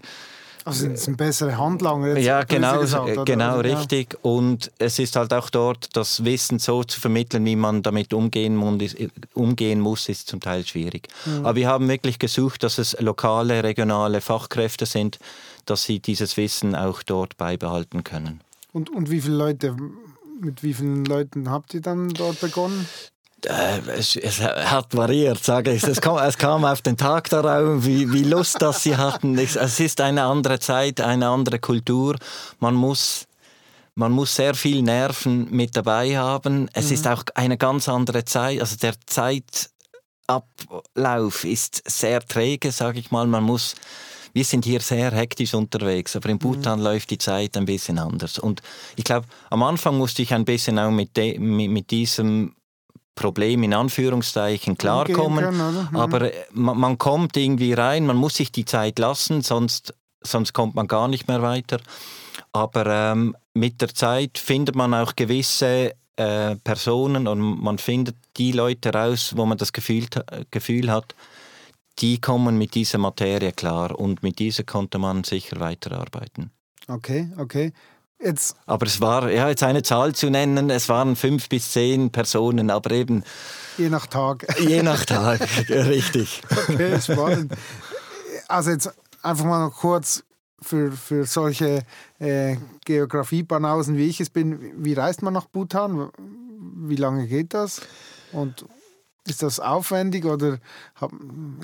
also 0.64 0.86
es 0.88 1.04
sind 1.04 1.16
bessere 1.16 1.56
Handlanger. 1.58 2.18
ja, 2.18 2.44
genau, 2.44 2.80
gesagt, 2.80 3.26
genau 3.26 3.58
oder? 3.58 3.78
richtig. 3.78 4.16
Und 4.22 4.70
es 4.78 4.98
ist 4.98 5.16
halt 5.16 5.32
auch 5.32 5.50
dort, 5.50 5.96
das 5.96 6.24
Wissen 6.24 6.58
so 6.58 6.84
zu 6.84 7.00
vermitteln, 7.00 7.44
wie 7.44 7.56
man 7.56 7.82
damit 7.82 8.14
umgehen 8.14 8.56
muss, 8.56 8.94
umgehen 9.34 9.80
muss 9.80 10.08
ist 10.08 10.28
zum 10.28 10.40
Teil 10.40 10.66
schwierig. 10.66 11.08
Mhm. 11.24 11.46
Aber 11.46 11.56
wir 11.56 11.68
haben 11.68 11.88
wirklich 11.88 12.18
gesucht, 12.18 12.62
dass 12.62 12.78
es 12.78 12.96
lokale, 13.00 13.64
regionale 13.64 14.20
Fachkräfte 14.20 14.86
sind, 14.86 15.18
dass 15.66 15.84
sie 15.84 16.00
dieses 16.00 16.36
Wissen 16.36 16.74
auch 16.74 17.02
dort 17.02 17.36
beibehalten 17.36 18.04
können. 18.04 18.40
Und, 18.72 18.90
und 18.90 19.10
wie 19.10 19.20
viele 19.20 19.36
Leute, 19.36 19.76
mit 20.40 20.62
wie 20.62 20.74
vielen 20.74 21.04
Leuten 21.04 21.50
habt 21.50 21.74
ihr 21.74 21.80
dann 21.80 22.08
dort 22.10 22.40
begonnen? 22.40 22.86
Äh, 23.46 23.80
es, 23.96 24.16
es, 24.16 24.40
hat 24.40 24.96
variiert, 24.96 25.42
sage 25.42 25.72
ich. 25.72 25.82
Es 25.82 26.00
kam, 26.00 26.18
es 26.18 26.38
kam 26.38 26.64
auf 26.64 26.80
den 26.82 26.96
Tag 26.96 27.28
darauf, 27.30 27.84
wie, 27.84 28.12
wie 28.12 28.24
Lust 28.24 28.62
das 28.62 28.82
sie 28.82 28.96
hatten. 28.96 29.38
Es 29.38 29.80
ist 29.80 30.00
eine 30.00 30.24
andere 30.24 30.58
Zeit, 30.58 31.00
eine 31.00 31.28
andere 31.28 31.58
Kultur. 31.58 32.16
Man 32.60 32.74
muss, 32.74 33.26
man 33.94 34.12
muss 34.12 34.34
sehr 34.34 34.54
viel 34.54 34.82
Nerven 34.82 35.50
mit 35.50 35.76
dabei 35.76 36.16
haben. 36.16 36.68
Es 36.72 36.86
mhm. 36.86 36.94
ist 36.94 37.06
auch 37.08 37.24
eine 37.34 37.58
ganz 37.58 37.88
andere 37.88 38.24
Zeit. 38.24 38.60
Also 38.60 38.76
der 38.76 38.94
Zeitablauf 40.26 41.44
ist 41.44 41.82
sehr 41.86 42.20
träge, 42.20 42.70
sage 42.72 43.00
ich 43.00 43.10
mal. 43.10 43.26
Man 43.26 43.44
muss 43.44 43.74
wir 44.34 44.44
sind 44.44 44.64
hier 44.64 44.80
sehr 44.80 45.10
hektisch 45.10 45.52
unterwegs, 45.54 46.16
aber 46.16 46.30
in 46.30 46.38
Bhutan 46.38 46.78
mhm. 46.78 46.84
läuft 46.84 47.10
die 47.10 47.18
Zeit 47.18 47.56
ein 47.56 47.66
bisschen 47.66 47.98
anders. 47.98 48.38
Und 48.38 48.62
ich 48.96 49.04
glaube, 49.04 49.26
am 49.50 49.62
Anfang 49.62 49.98
musste 49.98 50.22
ich 50.22 50.32
ein 50.32 50.44
bisschen 50.44 50.78
auch 50.78 50.90
mit, 50.90 51.16
mit, 51.16 51.70
mit 51.70 51.90
diesem 51.90 52.54
Problem 53.14 53.62
in 53.62 53.74
Anführungszeichen 53.74 54.78
klarkommen. 54.78 55.44
Können, 55.44 55.88
mhm. 55.90 55.96
Aber 55.96 56.32
äh, 56.32 56.44
man, 56.52 56.78
man, 56.78 56.98
kommt 56.98 57.36
irgendwie 57.36 57.72
rein, 57.72 58.06
man 58.06 58.16
muss 58.16 58.34
sich 58.34 58.52
die 58.52 58.64
Zeit 58.64 58.98
lassen, 58.98 59.42
sonst, 59.42 59.94
sonst 60.22 60.52
kommt 60.52 60.74
man 60.74 60.88
gar 60.88 61.08
nicht 61.08 61.28
mehr 61.28 61.42
weiter. 61.42 61.78
Aber 62.52 62.86
ähm, 62.86 63.36
mit 63.54 63.80
der 63.80 63.94
Zeit 63.94 64.38
findet 64.38 64.74
man 64.74 64.94
auch 64.94 65.14
gewisse 65.14 65.94
äh, 66.16 66.56
Personen 66.56 67.26
und 67.28 67.40
man 67.40 67.78
findet 67.78 68.16
die 68.36 68.52
Leute 68.52 68.92
raus, 68.92 69.34
wo 69.36 69.46
man 69.46 69.58
das 69.58 69.72
Gefühl, 69.72 70.06
Gefühl 70.50 70.90
hat, 70.90 71.14
die 71.98 72.20
kommen 72.20 72.56
mit 72.58 72.74
dieser 72.74 72.98
Materie 72.98 73.52
klar 73.52 73.98
und 73.98 74.22
mit 74.22 74.38
dieser 74.38 74.64
konnte 74.64 74.98
man 74.98 75.24
sicher 75.24 75.60
weiterarbeiten. 75.60 76.50
Okay, 76.88 77.30
okay. 77.38 77.72
Jetzt. 78.22 78.56
Aber 78.66 78.86
es 78.86 79.00
war, 79.00 79.30
ja, 79.30 79.48
jetzt 79.48 79.62
eine 79.62 79.82
Zahl 79.82 80.14
zu 80.14 80.30
nennen, 80.30 80.70
es 80.70 80.88
waren 80.88 81.16
fünf 81.16 81.48
bis 81.48 81.72
zehn 81.72 82.10
Personen, 82.10 82.70
aber 82.70 82.92
eben. 82.92 83.24
Je 83.78 83.88
nach 83.88 84.06
Tag. 84.06 84.46
Je 84.60 84.82
nach 84.82 85.04
Tag, 85.04 85.40
richtig. 85.68 86.42
Okay, 86.68 87.00
spannend. 87.00 87.52
Also 88.48 88.70
jetzt 88.70 88.92
einfach 89.22 89.44
mal 89.44 89.64
noch 89.66 89.74
kurz 89.74 90.22
für, 90.60 90.92
für 90.92 91.24
solche 91.26 91.82
äh, 92.20 92.56
Geografie-Banausen, 92.84 93.96
wie 93.96 94.06
ich 94.06 94.20
es 94.20 94.30
bin. 94.30 94.72
Wie 94.76 94.94
reist 94.94 95.22
man 95.22 95.34
nach 95.34 95.46
Bhutan? 95.46 96.10
Wie 96.76 96.96
lange 96.96 97.26
geht 97.26 97.54
das? 97.54 97.80
Und 98.32 98.64
ist 99.26 99.42
das 99.42 99.60
aufwendig 99.60 100.24
oder 100.24 100.58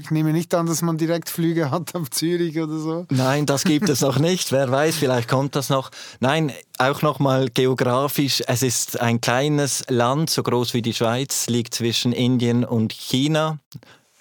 ich 0.01 0.11
nehme 0.11 0.33
nicht 0.33 0.55
an, 0.55 0.67
dass 0.67 0.83
man 0.83 0.97
direkt 0.97 1.29
Flüge 1.29 1.71
hat 1.71 1.95
auf 1.95 2.11
Zürich 2.11 2.59
oder 2.59 2.79
so? 2.79 3.07
Nein, 3.11 3.47
das 3.47 3.65
gibt 3.65 3.89
es 3.89 4.01
noch 4.01 4.19
nicht. 4.19 4.53
Wer 4.53 4.71
weiß, 4.71 4.97
vielleicht 4.97 5.29
kommt 5.29 5.57
das 5.57 5.69
noch. 5.69 5.91
Nein, 6.21 6.53
auch 6.79 7.03
noch 7.03 7.19
mal 7.19 7.49
geografisch. 7.49 8.43
Es 8.47 8.63
ist 8.63 9.01
ein 9.01 9.21
kleines 9.21 9.85
Land, 9.89 10.31
so 10.31 10.43
groß 10.43 10.73
wie 10.75 10.83
die 10.83 10.95
Schweiz, 10.95 11.49
liegt 11.49 11.75
zwischen 11.75 12.13
Indien 12.13 12.65
und 12.65 12.93
China. 12.93 13.59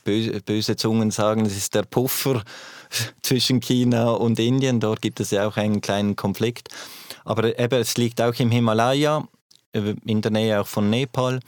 böse, 0.03 0.41
böse 0.41 0.75
Zungen 0.75 1.11
sagen, 1.11 1.45
es 1.45 1.55
ist 1.55 1.75
der 1.75 1.83
Puffer 1.83 2.43
zwischen 3.21 3.59
China 3.59 4.11
und 4.11 4.39
Indien. 4.39 4.79
Dort 4.79 5.01
gibt 5.01 5.19
es 5.19 5.29
ja 5.29 5.47
auch 5.47 5.57
einen 5.57 5.81
kleinen 5.81 6.15
Konflikt. 6.15 6.69
Aber 7.23 7.59
eben, 7.59 7.79
es 7.79 7.97
liegt 7.97 8.19
auch 8.19 8.33
im 8.39 8.49
Himalaya, 8.49 9.27
äh, 9.73 9.93
in 10.05 10.21
der 10.21 10.31
Nähe 10.31 10.59
auch 10.59 10.67
von 10.67 10.89
Nepal. 10.89 11.39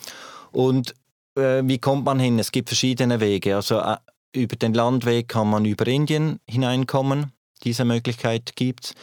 Und 0.51 0.93
äh, 1.39 1.67
wie 1.67 1.77
kommt 1.77 2.05
man 2.05 2.19
hin? 2.19 2.39
Es 2.39 2.51
gibt 2.51 2.69
verschiedene 2.69 3.19
Wege. 3.19 3.55
Also 3.55 3.79
äh, 3.79 3.97
über 4.33 4.55
den 4.55 4.73
Landweg 4.73 5.27
kann 5.27 5.49
man 5.49 5.65
über 5.65 5.87
Indien 5.87 6.39
hineinkommen. 6.47 7.33
Diese 7.63 7.85
Möglichkeit 7.85 8.55
gibt 8.55 8.85
es. 8.85 8.95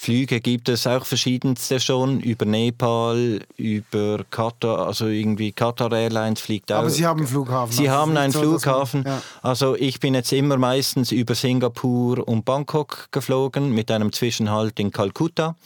Flüge 0.00 0.40
gibt 0.40 0.70
es 0.70 0.86
auch 0.86 1.04
verschiedenste 1.04 1.78
schon, 1.78 2.20
über 2.20 2.46
Nepal, 2.46 3.40
über 3.58 4.24
Katar, 4.30 4.86
also 4.86 5.08
irgendwie 5.08 5.52
Qatar 5.52 5.92
Airlines 5.92 6.40
fliegt 6.40 6.72
auch. 6.72 6.78
Aber 6.78 6.88
Sie 6.88 7.06
haben 7.06 7.18
einen 7.18 7.28
Flughafen. 7.28 7.76
Sie 7.76 7.86
also 7.86 8.00
haben 8.00 8.16
einen 8.16 8.32
so, 8.32 8.40
Flughafen. 8.40 9.02
Man, 9.02 9.12
ja. 9.12 9.22
Also 9.42 9.76
ich 9.76 10.00
bin 10.00 10.14
jetzt 10.14 10.32
immer 10.32 10.56
meistens 10.56 11.12
über 11.12 11.34
Singapur 11.34 12.26
und 12.26 12.46
Bangkok 12.46 13.08
geflogen 13.10 13.72
mit 13.72 13.90
einem 13.90 14.10
Zwischenhalt 14.10 14.80
in 14.80 14.90
Kalkutta. 14.90 15.56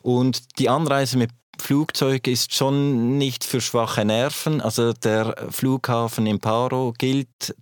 Und 0.00 0.58
die 0.58 0.70
Anreise 0.70 1.18
mit 1.18 1.28
Flugzeug 1.60 2.26
ist 2.26 2.54
schon 2.54 3.18
nicht 3.18 3.44
für 3.44 3.60
schwache 3.60 4.04
Nerven. 4.04 4.60
Also 4.60 4.92
der 4.92 5.34
Flughafen 5.50 6.26
in 6.26 6.40
Paro 6.40 6.94
gilt 6.96 7.54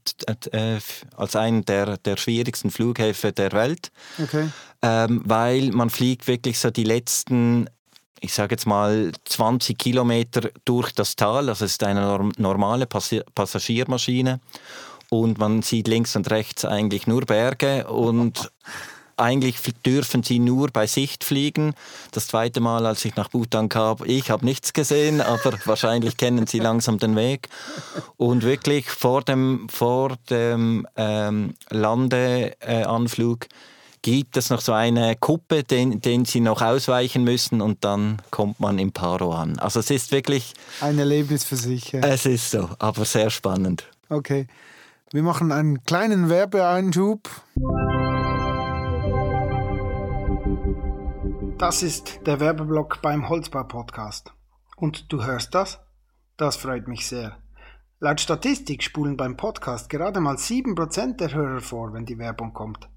äh, 0.53 0.79
als 1.17 1.37
einer 1.37 1.63
der, 1.63 1.97
der 1.99 2.17
schwierigsten 2.17 2.71
Flughäfen 2.71 3.35
der 3.35 3.53
Welt, 3.53 3.91
okay. 4.23 4.49
ähm, 4.83 5.23
weil 5.25 5.71
man 5.71 5.91
fliegt 5.91 6.27
wirklich 6.27 6.59
so 6.59 6.71
die 6.71 6.85
letzten 6.85 7.69
ich 8.21 8.33
sage 8.33 8.55
jetzt 8.55 8.67
mal 8.67 9.13
20 9.27 9.77
Kilometer 9.77 10.49
durch 10.65 10.91
das 10.93 11.17
Tal. 11.17 11.49
Also 11.51 11.67
es 11.67 11.73
ist 11.73 11.85
eine 11.85 12.31
normale 12.39 12.87
Passagiermaschine 12.87 14.41
und 15.11 15.39
man 15.39 15.63
sieht 15.63 15.87
links 15.87 16.17
und 16.17 16.31
rechts 16.31 16.65
eigentlich 16.65 17.07
nur 17.07 17.23
Berge 17.27 17.87
und 17.87 18.51
eigentlich 19.17 19.59
dürfen 19.85 20.23
sie 20.23 20.39
nur 20.39 20.69
bei 20.69 20.87
Sicht 20.87 21.25
fliegen. 21.25 21.75
Das 22.13 22.29
zweite 22.29 22.61
Mal, 22.61 22.87
als 22.87 23.05
ich 23.05 23.17
nach 23.17 23.29
Bhutan 23.29 23.69
kam, 23.69 23.99
ich 24.05 24.31
habe 24.31 24.45
nichts 24.45 24.73
gesehen, 24.73 25.21
aber 25.21 25.53
wahrscheinlich 25.65 26.17
kennen 26.17 26.47
sie 26.47 26.59
langsam 26.59 26.99
den 26.99 27.17
Weg. 27.17 27.49
Und 28.17 28.43
wirklich 28.43 28.91
vor 28.91 29.23
dem, 29.23 29.69
vor 29.69 30.17
dem 30.31 30.87
ähm, 30.97 31.55
Landeanflug 31.71 33.45
äh, 33.45 33.49
gibt 34.03 34.37
es 34.37 34.51
noch 34.51 34.61
so 34.61 34.73
eine 34.73 35.17
Kuppe, 35.17 35.65
den, 35.65 36.01
den 36.01 36.25
sie 36.25 36.41
noch 36.41 36.63
ausweichen 36.63 37.25
müssen 37.25 37.61
und 37.61 37.85
dann 37.85 38.23
kommt 38.31 38.61
man 38.61 38.79
im 38.79 38.93
Paro 38.93 39.33
an. 39.33 39.59
Also 39.59 39.81
es 39.81 39.91
ist 39.91 40.13
wirklich... 40.13 40.55
Ein 40.81 40.99
Erlebnis 40.99 41.43
für 41.43 41.57
sich. 41.57 41.91
Ja. 41.93 42.01
Es 42.01 42.25
ist 42.25 42.51
so, 42.53 42.71
aber 42.79 43.05
sehr 43.05 43.31
spannend. 43.31 43.85
Okay. 44.09 44.47
Wir 45.11 45.23
machen 45.23 45.51
einen 45.51 45.83
kleinen 45.85 46.29
Werbeeinschub. 46.29 47.29
Das 51.59 51.83
ist 51.83 52.21
der 52.27 52.39
Werbeblock 52.39 53.01
beim 53.01 53.31
Holzbau-Podcast. 53.31 54.35
Und 54.77 55.11
du 55.11 55.25
hörst 55.25 55.55
das? 55.55 55.81
Das 56.37 56.57
freut 56.57 56.87
mich 56.87 57.07
sehr. 57.07 57.39
Laut 57.99 58.21
Statistik 58.21 58.83
spulen 58.83 59.17
beim 59.17 59.39
Podcast 59.39 59.89
gerade 59.89 60.21
mal 60.21 60.37
7% 60.37 61.17
der 61.17 61.33
Hörer 61.33 61.63
vor, 61.63 61.95
wenn 61.95 62.05
die 62.05 62.19
Werbung 62.19 62.53
kommt. 62.53 62.91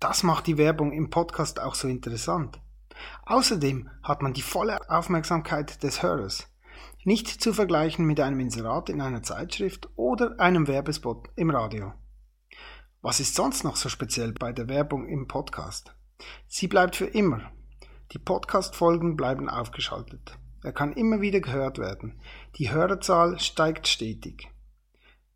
Das 0.00 0.22
macht 0.22 0.46
die 0.46 0.58
Werbung 0.58 0.92
im 0.92 1.08
Podcast 1.08 1.58
auch 1.58 1.74
so 1.74 1.88
interessant. 1.88 2.60
Außerdem 3.24 3.88
hat 4.02 4.20
man 4.20 4.34
die 4.34 4.42
volle 4.42 4.90
Aufmerksamkeit 4.90 5.82
des 5.82 6.02
Hörers. 6.02 6.46
Nicht 7.04 7.28
zu 7.28 7.54
vergleichen 7.54 8.04
mit 8.04 8.20
einem 8.20 8.40
Inserat 8.40 8.90
in 8.90 9.00
einer 9.00 9.22
Zeitschrift 9.22 9.88
oder 9.96 10.38
einem 10.38 10.68
Werbespot 10.68 11.30
im 11.36 11.48
Radio. 11.48 11.94
Was 13.00 13.18
ist 13.18 13.34
sonst 13.34 13.64
noch 13.64 13.76
so 13.76 13.88
speziell 13.88 14.32
bei 14.34 14.52
der 14.52 14.68
Werbung 14.68 15.08
im 15.08 15.26
Podcast? 15.26 15.94
Sie 16.46 16.68
bleibt 16.68 16.96
für 16.96 17.06
immer 17.06 17.50
die 18.12 18.18
Podcast-Folgen 18.18 19.16
bleiben 19.16 19.48
aufgeschaltet. 19.48 20.38
Er 20.62 20.72
kann 20.72 20.92
immer 20.92 21.20
wieder 21.20 21.40
gehört 21.40 21.78
werden. 21.78 22.18
Die 22.56 22.70
Hörerzahl 22.70 23.38
steigt 23.38 23.88
stetig. 23.88 24.50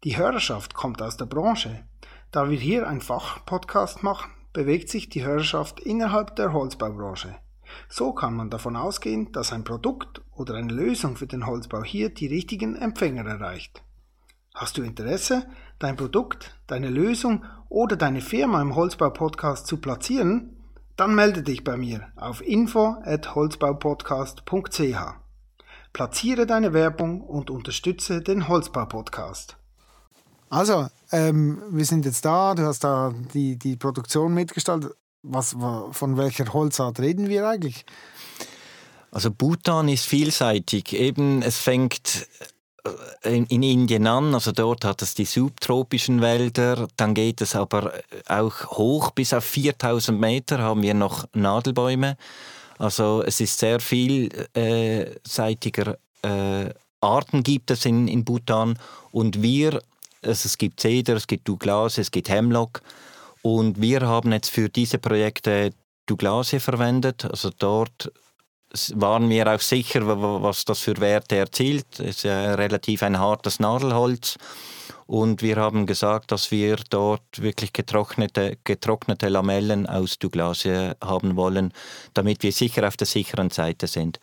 Die 0.04 0.16
Hörerschaft 0.16 0.74
kommt 0.74 1.02
aus 1.02 1.16
der 1.16 1.26
Branche. 1.26 1.84
Da 2.30 2.50
wir 2.50 2.58
hier 2.58 2.86
ein 2.86 3.00
Fachpodcast 3.00 4.02
machen, 4.02 4.30
bewegt 4.52 4.88
sich 4.88 5.08
die 5.08 5.24
Hörerschaft 5.24 5.80
innerhalb 5.80 6.36
der 6.36 6.52
Holzbaubranche. 6.52 7.34
So 7.88 8.12
kann 8.12 8.34
man 8.34 8.50
davon 8.50 8.76
ausgehen, 8.76 9.32
dass 9.32 9.52
ein 9.52 9.64
Produkt 9.64 10.22
oder 10.32 10.54
eine 10.54 10.72
Lösung 10.72 11.16
für 11.16 11.26
den 11.26 11.46
Holzbau 11.46 11.82
hier 11.82 12.08
die 12.10 12.26
richtigen 12.26 12.76
Empfänger 12.76 13.26
erreicht. 13.26 13.82
Hast 14.54 14.78
du 14.78 14.82
Interesse, 14.82 15.46
dein 15.78 15.96
Produkt, 15.96 16.58
deine 16.66 16.90
Lösung 16.90 17.44
oder 17.68 17.96
deine 17.96 18.20
Firma 18.20 18.60
im 18.62 18.74
Holzbau-Podcast 18.74 19.66
zu 19.66 19.76
platzieren? 19.76 20.57
Dann 20.98 21.14
melde 21.14 21.42
dich 21.44 21.62
bei 21.62 21.76
mir 21.76 22.08
auf 22.16 22.40
info@holzbaupodcast.ch. 22.40 25.14
Platziere 25.92 26.44
deine 26.44 26.72
Werbung 26.72 27.20
und 27.20 27.50
unterstütze 27.50 28.20
den 28.20 28.48
Holzbau-Podcast. 28.48 29.56
Also, 30.50 30.88
ähm, 31.12 31.62
wir 31.70 31.84
sind 31.84 32.04
jetzt 32.04 32.24
da, 32.24 32.56
du 32.56 32.64
hast 32.64 32.82
da 32.82 33.14
die, 33.32 33.56
die 33.56 33.76
Produktion 33.76 34.34
mitgestaltet. 34.34 34.92
Was, 35.22 35.54
von 35.92 36.16
welcher 36.16 36.52
Holzart 36.52 36.98
reden 36.98 37.28
wir 37.28 37.48
eigentlich? 37.48 37.86
Also 39.12 39.30
Bhutan 39.30 39.88
ist 39.88 40.04
vielseitig. 40.04 40.94
Eben, 40.94 41.42
es 41.42 41.58
fängt 41.58 42.26
in, 43.22 43.46
in, 43.46 43.62
Indien 43.62 44.06
an, 44.06 44.34
also 44.34 44.52
dort 44.52 44.84
hat 44.84 45.00
es 45.02 45.14
die 45.14 45.24
subtropischen 45.24 46.20
Wälder, 46.20 46.86
dann 46.96 47.14
geht 47.14 47.40
es 47.40 47.56
aber 47.56 47.94
auch 48.26 48.78
hoch, 48.78 49.12
bis 49.12 49.32
auf 49.32 49.44
4000 49.44 50.20
Meter 50.20 50.58
haben 50.58 50.82
wir 50.82 50.92
noch 50.94 51.26
Nadelbäume. 51.32 52.18
Also 52.78 53.22
es 53.26 53.40
ist 53.40 53.58
sehr 53.58 53.80
vielseitiger 53.80 55.96
äh, 56.22 56.70
Arten 57.00 57.42
gibt 57.42 57.70
es 57.70 57.84
in, 57.84 58.08
in 58.08 58.24
Bhutan. 58.24 58.78
Und 59.12 59.42
wir, 59.42 59.80
also 60.22 60.46
es 60.46 60.58
gibt 60.58 60.80
Cedar, 60.80 61.16
es 61.16 61.26
gibt 61.26 61.48
Douglas, 61.48 61.98
es 61.98 62.10
gibt 62.10 62.28
Hemlock. 62.28 62.82
Und 63.42 63.80
wir 63.80 64.02
haben 64.02 64.32
jetzt 64.32 64.50
für 64.50 64.68
diese 64.68 64.98
Projekte 64.98 65.72
Douglasie 66.06 66.60
verwendet, 66.60 67.24
also 67.24 67.50
dort 67.56 68.10
waren 68.94 69.28
wir 69.28 69.52
auch 69.52 69.60
sicher, 69.60 70.02
was 70.06 70.64
das 70.64 70.80
für 70.80 70.96
Werte 70.98 71.36
erzielt. 71.36 71.86
Es 71.98 72.18
ist 72.18 72.22
ja 72.24 72.54
relativ 72.54 73.02
ein 73.02 73.18
hartes 73.18 73.60
Nadelholz. 73.60 74.36
Und 75.06 75.40
wir 75.40 75.56
haben 75.56 75.86
gesagt, 75.86 76.32
dass 76.32 76.50
wir 76.50 76.76
dort 76.90 77.40
wirklich 77.40 77.72
getrocknete, 77.72 78.58
getrocknete 78.64 79.30
Lamellen 79.30 79.86
aus 79.86 80.18
Douglasie 80.18 80.90
haben 81.02 81.34
wollen, 81.34 81.72
damit 82.12 82.42
wir 82.42 82.52
sicher 82.52 82.86
auf 82.86 82.98
der 82.98 83.06
sicheren 83.06 83.48
Seite 83.48 83.86
sind. 83.86 84.20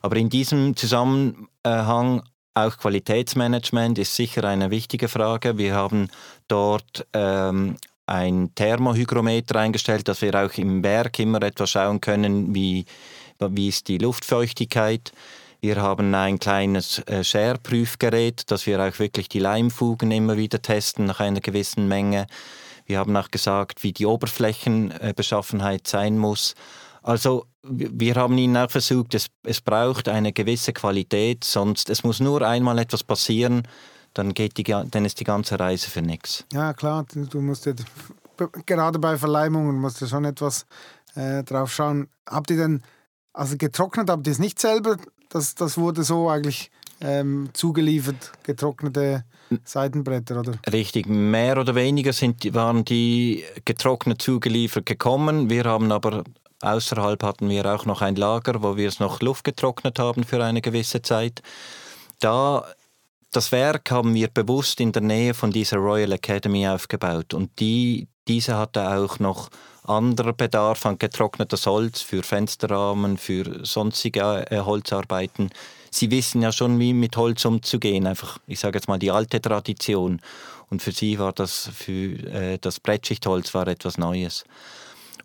Aber 0.00 0.16
in 0.16 0.28
diesem 0.28 0.76
Zusammenhang 0.76 2.22
auch 2.54 2.76
Qualitätsmanagement 2.76 3.98
ist 3.98 4.14
sicher 4.14 4.44
eine 4.44 4.70
wichtige 4.70 5.08
Frage. 5.08 5.58
Wir 5.58 5.74
haben 5.74 6.08
dort 6.46 7.06
ähm, 7.12 7.76
ein 8.06 8.54
Thermohygrometer 8.54 9.58
eingestellt, 9.58 10.08
dass 10.08 10.22
wir 10.22 10.34
auch 10.34 10.56
im 10.56 10.82
Werk 10.82 11.18
immer 11.18 11.42
etwas 11.42 11.70
schauen 11.70 12.00
können, 12.00 12.54
wie 12.54 12.84
wie 13.40 13.68
ist 13.68 13.88
die 13.88 13.98
Luftfeuchtigkeit. 13.98 15.12
Wir 15.60 15.82
haben 15.82 16.14
ein 16.14 16.38
kleines 16.38 17.00
äh, 17.06 17.24
Share-Prüfgerät, 17.24 18.50
dass 18.50 18.66
wir 18.66 18.80
auch 18.80 18.98
wirklich 18.98 19.28
die 19.28 19.40
Leimfugen 19.40 20.12
immer 20.12 20.36
wieder 20.36 20.62
testen 20.62 21.06
nach 21.06 21.20
einer 21.20 21.40
gewissen 21.40 21.88
Menge. 21.88 22.26
Wir 22.86 22.98
haben 22.98 23.16
auch 23.16 23.30
gesagt, 23.30 23.82
wie 23.82 23.92
die 23.92 24.06
Oberflächenbeschaffenheit 24.06 25.86
sein 25.86 26.16
muss. 26.16 26.54
Also 27.02 27.46
wir 27.62 28.14
haben 28.14 28.38
ihnen 28.38 28.56
auch 28.56 28.70
versucht, 28.70 29.14
es, 29.14 29.26
es 29.42 29.60
braucht 29.60 30.08
eine 30.08 30.32
gewisse 30.32 30.72
Qualität, 30.72 31.44
sonst 31.44 31.90
es 31.90 32.04
muss 32.04 32.20
nur 32.20 32.42
einmal 32.42 32.78
etwas 32.78 33.02
passieren, 33.02 33.66
dann, 34.14 34.34
geht 34.34 34.56
die, 34.56 34.64
dann 34.64 35.04
ist 35.04 35.20
die 35.20 35.24
ganze 35.24 35.58
Reise 35.58 35.90
für 35.90 36.02
nichts. 36.02 36.44
Ja 36.52 36.72
klar, 36.72 37.04
du 37.12 37.40
musst 37.40 37.66
ja, 37.66 37.74
gerade 38.64 38.98
bei 38.98 39.18
Verleimungen 39.18 39.80
musst 39.80 40.00
du 40.00 40.06
schon 40.06 40.24
etwas 40.24 40.66
äh, 41.14 41.42
drauf 41.44 41.72
schauen. 41.72 42.08
Habt 42.28 42.50
ihr 42.50 42.56
denn 42.56 42.82
also 43.32 43.56
getrocknet 43.56 44.10
habt 44.10 44.26
ihr 44.26 44.32
es 44.32 44.38
nicht 44.38 44.58
selber, 44.58 44.96
das, 45.28 45.54
das 45.54 45.78
wurde 45.78 46.02
so 46.02 46.28
eigentlich 46.28 46.70
ähm, 47.00 47.50
zugeliefert, 47.52 48.32
getrocknete 48.42 49.24
Seitenbretter, 49.64 50.40
oder? 50.40 50.52
Richtig, 50.72 51.06
mehr 51.06 51.58
oder 51.58 51.74
weniger 51.74 52.12
sind, 52.12 52.52
waren 52.54 52.84
die 52.84 53.44
getrocknet 53.64 54.20
zugeliefert 54.20 54.86
gekommen. 54.86 55.50
Wir 55.50 55.64
haben 55.64 55.92
aber 55.92 56.24
außerhalb 56.60 57.22
hatten 57.22 57.48
wir 57.48 57.66
auch 57.66 57.86
noch 57.86 58.02
ein 58.02 58.16
Lager, 58.16 58.62
wo 58.62 58.76
wir 58.76 58.88
es 58.88 58.98
noch 58.98 59.20
luftgetrocknet 59.20 59.98
haben 59.98 60.24
für 60.24 60.42
eine 60.42 60.60
gewisse 60.60 61.02
Zeit. 61.02 61.42
Da 62.18 62.64
das 63.30 63.52
Werk 63.52 63.90
haben 63.90 64.14
wir 64.14 64.28
bewusst 64.28 64.80
in 64.80 64.92
der 64.92 65.02
Nähe 65.02 65.34
von 65.34 65.50
dieser 65.50 65.76
Royal 65.76 66.12
Academy 66.12 66.66
aufgebaut 66.66 67.34
und 67.34 67.60
die, 67.60 68.08
diese 68.28 68.56
hatte 68.56 68.88
auch 68.90 69.18
noch 69.18 69.48
anderer 69.84 70.34
Bedarf 70.34 70.84
an 70.86 70.98
getrocknetes 70.98 71.66
Holz 71.66 72.02
für 72.02 72.22
Fensterrahmen, 72.22 73.16
für 73.16 73.64
sonstige 73.64 74.46
äh, 74.50 74.60
Holzarbeiten. 74.60 75.50
sie 75.90 76.10
wissen 76.10 76.42
ja 76.42 76.52
schon, 76.52 76.78
wie 76.78 76.92
mit 76.92 77.16
Holz 77.16 77.44
umzugehen. 77.44 78.06
Einfach, 78.06 78.38
ich 78.46 78.60
sage 78.60 78.76
jetzt 78.78 78.88
mal, 78.88 78.98
die 78.98 79.10
alte 79.10 79.40
Tradition. 79.40 80.20
Und 80.70 80.82
für 80.82 80.92
sie 80.92 81.18
war 81.18 81.32
das, 81.32 81.70
für 81.74 82.12
äh, 82.30 82.58
das 82.58 82.80
Brettschichtholz 82.80 83.54
war 83.54 83.66
etwas 83.66 83.96
Neues. 83.96 84.44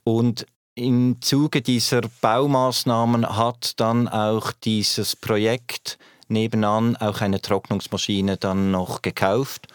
Und 0.05 0.45
im 0.75 1.17
Zuge 1.21 1.61
dieser 1.61 2.01
Baumaßnahmen 2.21 3.37
hat 3.37 3.79
dann 3.79 4.07
auch 4.07 4.51
dieses 4.63 5.15
Projekt 5.15 5.99
nebenan 6.29 6.95
auch 6.95 7.21
eine 7.21 7.41
Trocknungsmaschine 7.41 8.37
dann 8.37 8.71
noch 8.71 9.01
gekauft. 9.01 9.67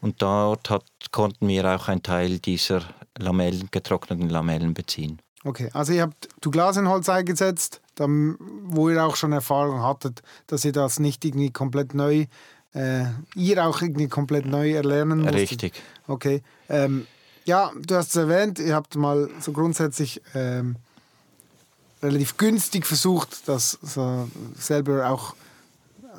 Und 0.00 0.22
dort 0.22 0.70
hat, 0.70 0.84
konnten 1.10 1.48
wir 1.48 1.64
auch 1.64 1.88
einen 1.88 2.02
Teil 2.02 2.38
dieser 2.38 2.82
Lamellen, 3.18 3.68
getrockneten 3.70 4.28
Lamellen 4.28 4.74
beziehen. 4.74 5.20
Okay, 5.44 5.70
also 5.72 5.92
ihr 5.92 6.02
habt 6.02 6.28
du 6.40 6.50
Glas 6.50 6.76
in 6.76 6.88
Holz 6.88 7.08
eingesetzt, 7.08 7.80
dann, 7.94 8.36
wo 8.64 8.90
ihr 8.90 9.02
auch 9.04 9.16
schon 9.16 9.32
Erfahrung 9.32 9.82
hattet, 9.82 10.22
dass 10.46 10.64
ihr 10.64 10.72
das 10.72 10.98
nicht 10.98 11.24
irgendwie 11.24 11.50
komplett 11.50 11.94
neu, 11.94 12.26
äh, 12.74 13.04
ihr 13.34 13.64
auch 13.66 13.80
irgendwie 13.82 14.08
komplett 14.08 14.46
neu 14.46 14.72
erlernen 14.72 15.20
musstet. 15.20 15.40
Richtig. 15.40 15.82
Okay. 16.06 16.42
Ähm, 16.68 17.06
ja, 17.44 17.72
du 17.80 17.94
hast 17.94 18.10
es 18.10 18.16
erwähnt, 18.16 18.58
ihr 18.58 18.74
habt 18.74 18.94
mal 18.94 19.30
so 19.40 19.52
grundsätzlich 19.52 20.20
ähm, 20.34 20.76
relativ 22.02 22.36
günstig 22.36 22.86
versucht, 22.86 23.48
das 23.48 23.78
so 23.82 24.28
selber 24.58 25.08
auch, 25.08 25.34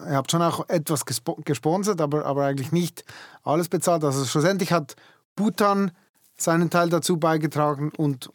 ihr 0.08 0.16
habt 0.16 0.32
schon 0.32 0.42
auch 0.42 0.68
etwas 0.70 1.06
gespo 1.06 1.38
gesponsert, 1.44 2.02
aber, 2.02 2.26
aber 2.26 2.46
eigentlich 2.46 2.72
nicht 2.72 3.04
alles 3.44 3.70
bezahlt. 3.70 4.04
Also 4.04 4.26
schlussendlich 4.26 4.72
hat 4.72 4.96
Bhutan 5.36 5.92
seinen 6.38 6.70
Teil 6.70 6.90
dazu 6.90 7.18
beigetragen 7.18 7.92
und 7.96 8.32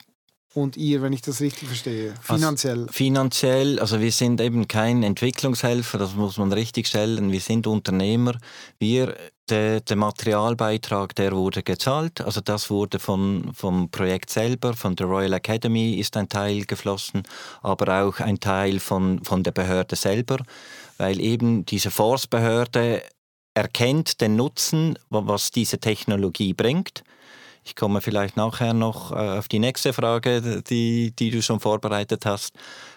und 0.54 0.76
ihr, 0.76 1.02
wenn 1.02 1.12
ich 1.12 1.20
das 1.20 1.40
richtig 1.40 1.66
verstehe, 1.66 2.14
finanziell? 2.22 2.82
Also 2.82 2.92
finanziell, 2.92 3.80
also 3.80 4.00
wir 4.00 4.12
sind 4.12 4.40
eben 4.40 4.68
kein 4.68 5.02
Entwicklungshelfer, 5.02 5.98
das 5.98 6.14
muss 6.14 6.38
man 6.38 6.52
richtig 6.52 6.86
stellen. 6.86 7.32
Wir 7.32 7.40
sind 7.40 7.66
Unternehmer. 7.66 8.38
Wir, 8.78 9.16
der, 9.48 9.80
der 9.80 9.96
Materialbeitrag, 9.96 11.14
der 11.16 11.32
wurde 11.32 11.64
gezahlt. 11.64 12.20
Also 12.20 12.40
das 12.40 12.70
wurde 12.70 13.00
von, 13.00 13.50
vom 13.52 13.90
Projekt 13.90 14.30
selber, 14.30 14.74
von 14.74 14.94
der 14.94 15.06
Royal 15.06 15.32
Academy 15.32 15.94
ist 15.94 16.16
ein 16.16 16.28
Teil 16.28 16.64
geflossen, 16.66 17.24
aber 17.62 18.04
auch 18.04 18.20
ein 18.20 18.38
Teil 18.38 18.78
von, 18.78 19.24
von 19.24 19.42
der 19.42 19.50
Behörde 19.50 19.96
selber, 19.96 20.38
weil 20.98 21.20
eben 21.20 21.64
diese 21.66 21.90
Force-Behörde 21.90 23.02
erkennt 23.54 24.20
den 24.20 24.36
Nutzen, 24.36 24.98
was 25.10 25.50
diese 25.50 25.78
Technologie 25.78 26.54
bringt 26.54 27.04
ich 27.64 27.74
komme 27.74 28.00
vielleicht 28.00 28.36
nachher 28.36 28.74
noch 28.74 29.10
äh, 29.10 29.38
auf 29.38 29.48
die 29.48 29.58
nächste 29.58 29.92
Frage, 29.92 30.62
die, 30.62 31.12
die 31.16 31.30
du 31.30 31.42
schon 31.42 31.60
vorbereitet 31.60 32.26
hast, 32.26 32.54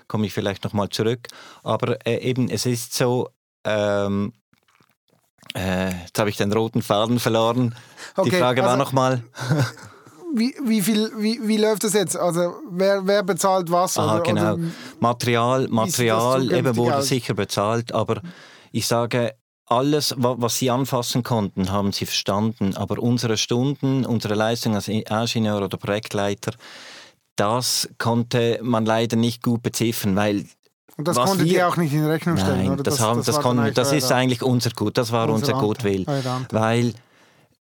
komme 0.07 0.25
ich 0.25 0.33
vielleicht 0.33 0.63
noch 0.65 0.73
mal 0.73 0.89
zurück. 0.89 1.27
Aber 1.63 2.05
äh, 2.05 2.17
eben, 2.17 2.49
es 2.49 2.65
ist 2.65 2.93
so, 2.93 3.29
ähm, 3.63 4.33
äh, 5.55 5.91
jetzt 6.01 6.19
habe 6.19 6.29
ich 6.29 6.37
den 6.37 6.51
roten 6.51 6.81
Faden 6.81 7.19
verloren. 7.19 7.75
Okay, 8.15 8.29
die 8.29 8.35
Frage 8.35 8.61
also, 8.61 8.71
war 8.71 8.77
noch 8.77 8.91
mal. 8.91 9.23
wie, 10.35 10.55
wie, 10.63 10.81
viel, 10.81 11.11
wie, 11.17 11.39
wie 11.43 11.57
läuft 11.57 11.83
das 11.83 11.93
jetzt? 11.93 12.17
Also 12.17 12.55
wer, 12.69 13.05
wer 13.05 13.23
bezahlt 13.23 13.71
was? 13.71 13.97
Aha, 13.97 14.15
oder, 14.15 14.23
genau. 14.23 14.53
Oder 14.53 14.63
Material, 14.99 15.67
Material 15.69 16.51
eben 16.51 16.75
wurde 16.75 16.97
aus? 16.97 17.07
sicher 17.07 17.33
bezahlt, 17.33 17.91
aber 17.93 18.21
ich 18.71 18.87
sage, 18.87 19.33
alles, 19.65 20.15
was 20.17 20.57
sie 20.57 20.71
anfassen 20.71 21.23
konnten, 21.23 21.71
haben 21.71 21.91
sie 21.91 22.05
verstanden. 22.05 22.75
Aber 22.77 22.99
unsere 22.99 23.37
Stunden, 23.37 24.05
unsere 24.05 24.33
Leistung 24.33 24.75
als 24.75 24.87
Ingenieur 24.87 25.61
oder 25.61 25.77
Projektleiter, 25.77 26.53
das 27.35 27.89
konnte 27.97 28.59
man 28.63 28.85
leider 28.85 29.17
nicht 29.17 29.43
gut 29.43 29.61
beziffern, 29.61 30.15
weil 30.15 30.45
und 30.97 31.07
das 31.07 31.15
konntet 31.15 31.45
wir, 31.45 31.53
ihr 31.53 31.67
auch 31.67 31.77
nicht 31.77 31.93
in 31.93 32.05
Rechnung 32.05 32.37
stellen, 32.37 32.65
nein? 32.65 32.77
Das, 32.77 32.95
das, 32.95 32.99
haben, 32.99 33.23
das, 33.23 33.39
konnten, 33.39 33.71
das 33.73 33.91
ist 33.91 34.11
eigentlich 34.11 34.41
unser 34.41 34.71
Gut, 34.71 34.97
das 34.97 35.11
war 35.11 35.29
unser 35.29 35.53
Gutwill. 35.53 36.07
Weil 36.49 36.93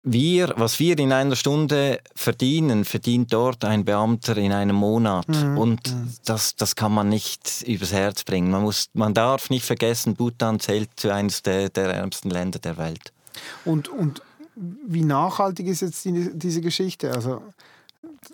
wir, 0.03 0.53
was 0.57 0.79
wir 0.79 0.97
in 0.97 1.11
einer 1.13 1.35
Stunde 1.35 1.99
verdienen, 2.15 2.85
verdient 2.85 3.31
dort 3.31 3.63
ein 3.63 3.85
Beamter 3.85 4.35
in 4.37 4.51
einem 4.51 4.75
Monat. 4.75 5.27
Mhm. 5.27 5.57
Und 5.57 5.93
mhm. 5.93 6.13
Das, 6.25 6.55
das 6.55 6.75
kann 6.75 6.93
man 6.93 7.09
nicht 7.09 7.63
übers 7.67 7.93
Herz 7.93 8.23
bringen. 8.23 8.49
Man, 8.49 8.63
muss, 8.63 8.89
man 8.93 9.13
darf 9.13 9.49
nicht 9.49 9.65
vergessen, 9.65 10.15
Bhutan 10.15 10.59
zählt 10.59 10.89
zu 10.95 11.13
eines 11.13 11.43
der, 11.43 11.69
der 11.69 11.93
ärmsten 11.93 12.31
Länder 12.31 12.59
der 12.59 12.77
Welt. 12.77 13.13
Und, 13.63 13.89
und 13.89 14.21
wie 14.55 15.03
nachhaltig 15.03 15.67
ist 15.67 15.81
jetzt 15.81 16.03
die, 16.05 16.31
diese 16.33 16.61
Geschichte? 16.61 17.11
Also 17.13 17.43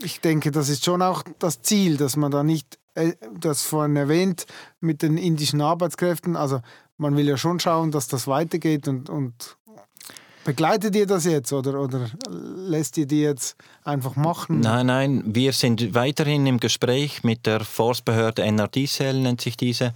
ich 0.02 0.22
denke, 0.22 0.52
das 0.52 0.70
ist 0.70 0.86
schon 0.86 1.02
auch 1.02 1.24
das 1.40 1.62
Ziel, 1.62 1.98
dass 1.98 2.16
man 2.16 2.32
da 2.32 2.44
nicht, 2.44 2.80
äh, 2.96 3.14
das 3.40 3.64
vorhin 3.64 3.96
erwähnt, 3.96 4.46
mit 4.80 5.02
den 5.02 5.18
indischen 5.18 5.62
Arbeitskräften, 5.62 6.36
also 6.36 6.62
man 6.98 7.16
will 7.16 7.28
ja 7.28 7.38
schon 7.38 7.60
schauen, 7.60 7.92
dass 7.92 8.08
das 8.08 8.28
weitergeht 8.28 8.88
und, 8.88 9.10
und 9.10 9.58
Begleitet 10.48 10.96
ihr 10.96 11.06
das 11.06 11.26
jetzt 11.26 11.52
oder, 11.52 11.78
oder 11.78 12.10
lässt 12.30 12.98
ihr 12.98 13.06
die 13.06 13.20
jetzt 13.20 13.58
einfach 13.84 14.16
machen? 14.16 14.62
Nein, 14.62 14.86
nein, 14.86 15.24
wir 15.26 15.52
sind 15.52 15.94
weiterhin 15.94 16.48
im 16.48 16.62
Gespräch 16.62 17.22
mit 17.26 17.46
der 17.46 17.60
Forstbehörde 17.60 18.44
NRD-Cell, 18.44 19.20
nennt 19.20 19.42
sich 19.42 19.58
diese. 19.58 19.94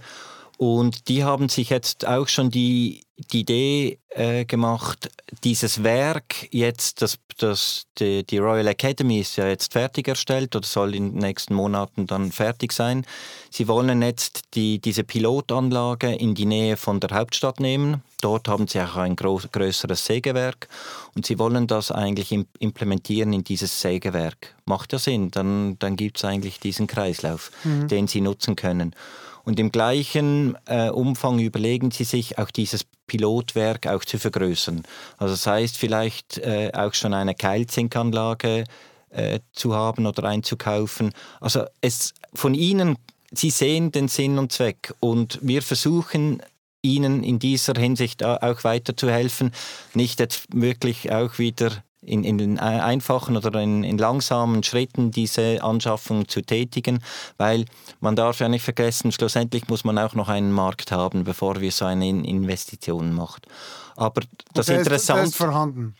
Und 0.62 1.08
die 1.08 1.24
haben 1.24 1.48
sich 1.48 1.70
jetzt 1.70 2.06
auch 2.06 2.28
schon 2.28 2.52
die, 2.52 3.00
die 3.32 3.40
Idee 3.40 3.98
äh, 4.10 4.44
gemacht, 4.44 5.10
dieses 5.42 5.82
Werk 5.82 6.46
jetzt, 6.52 7.02
das, 7.02 7.18
das, 7.36 7.86
die, 7.98 8.24
die, 8.24 8.38
Royal 8.38 8.68
Academy 8.68 9.18
ist 9.18 9.34
ja 9.34 9.48
jetzt 9.48 9.72
fertiggestellt 9.72 10.54
oder 10.54 10.64
soll 10.64 10.94
in 10.94 11.14
den 11.14 11.18
nächsten 11.18 11.54
Monaten 11.54 12.06
dann 12.06 12.30
fertig 12.30 12.72
sein. 12.72 13.04
Sie 13.50 13.66
wollen 13.66 14.02
jetzt 14.02 14.54
die, 14.54 14.78
diese 14.78 15.02
Pilotanlage 15.02 16.14
in 16.14 16.36
die 16.36 16.46
Nähe 16.46 16.76
von 16.76 17.00
der 17.00 17.10
Hauptstadt 17.10 17.58
nehmen. 17.58 18.04
Dort 18.20 18.46
haben 18.46 18.68
sie 18.68 18.80
auch 18.82 18.94
ein 18.94 19.16
groß, 19.16 19.50
größeres 19.50 20.04
Sägewerk 20.04 20.68
und 21.16 21.26
sie 21.26 21.40
wollen 21.40 21.66
das 21.66 21.90
eigentlich 21.90 22.32
implementieren 22.60 23.32
in 23.32 23.42
dieses 23.42 23.80
Sägewerk. 23.80 24.54
Macht 24.66 24.92
ja 24.92 25.00
Sinn, 25.00 25.32
dann, 25.32 25.76
dann 25.80 25.96
gibt 25.96 26.18
es 26.18 26.24
eigentlich 26.24 26.60
diesen 26.60 26.86
Kreislauf, 26.86 27.50
mhm. 27.64 27.88
den 27.88 28.06
sie 28.06 28.20
nutzen 28.20 28.54
können. 28.54 28.94
Und 29.44 29.58
im 29.58 29.72
gleichen 29.72 30.56
äh, 30.66 30.88
Umfang 30.90 31.38
überlegen 31.38 31.90
sie 31.90 32.04
sich 32.04 32.38
auch 32.38 32.50
dieses 32.50 32.84
Pilotwerk 33.06 33.86
auch 33.86 34.04
zu 34.04 34.18
vergrößern. 34.18 34.82
Also 35.18 35.34
das 35.34 35.46
heißt 35.46 35.76
vielleicht 35.76 36.38
äh, 36.38 36.70
auch 36.72 36.94
schon 36.94 37.14
eine 37.14 37.34
Keilzinkanlage 37.34 38.64
äh, 39.10 39.40
zu 39.52 39.74
haben 39.74 40.06
oder 40.06 40.24
einzukaufen. 40.24 41.12
Also 41.40 41.64
es 41.80 42.14
von 42.32 42.54
ihnen, 42.54 42.96
sie 43.32 43.50
sehen 43.50 43.92
den 43.92 44.08
Sinn 44.08 44.38
und 44.38 44.52
Zweck 44.52 44.94
und 45.00 45.38
wir 45.42 45.62
versuchen 45.62 46.42
ihnen 46.82 47.22
in 47.22 47.38
dieser 47.38 47.74
Hinsicht 47.74 48.24
auch 48.24 48.64
weiterzuhelfen, 48.64 49.52
nicht 49.94 50.18
jetzt 50.18 50.46
wirklich 50.52 51.12
auch 51.12 51.38
wieder 51.38 51.84
in, 52.04 52.24
in 52.24 52.58
einfachen 52.58 53.36
oder 53.36 53.60
in, 53.60 53.84
in, 53.84 53.96
langsamen 53.96 54.62
Schritten 54.62 55.10
diese 55.10 55.62
Anschaffung 55.62 56.28
zu 56.28 56.42
tätigen, 56.42 57.02
weil 57.38 57.64
man 58.00 58.16
darf 58.16 58.40
ja 58.40 58.48
nicht 58.48 58.64
vergessen, 58.64 59.12
schlussendlich 59.12 59.68
muss 59.68 59.84
man 59.84 59.98
auch 59.98 60.14
noch 60.14 60.28
einen 60.28 60.52
Markt 60.52 60.90
haben, 60.90 61.24
bevor 61.24 61.60
wir 61.60 61.70
so 61.70 61.84
eine 61.84 62.08
Investition 62.08 63.12
macht. 63.12 63.46
Aber 63.96 64.22
das 64.54 64.68
Interessante 64.68 65.28
ist 65.28 65.36
vorhanden. 65.36 65.94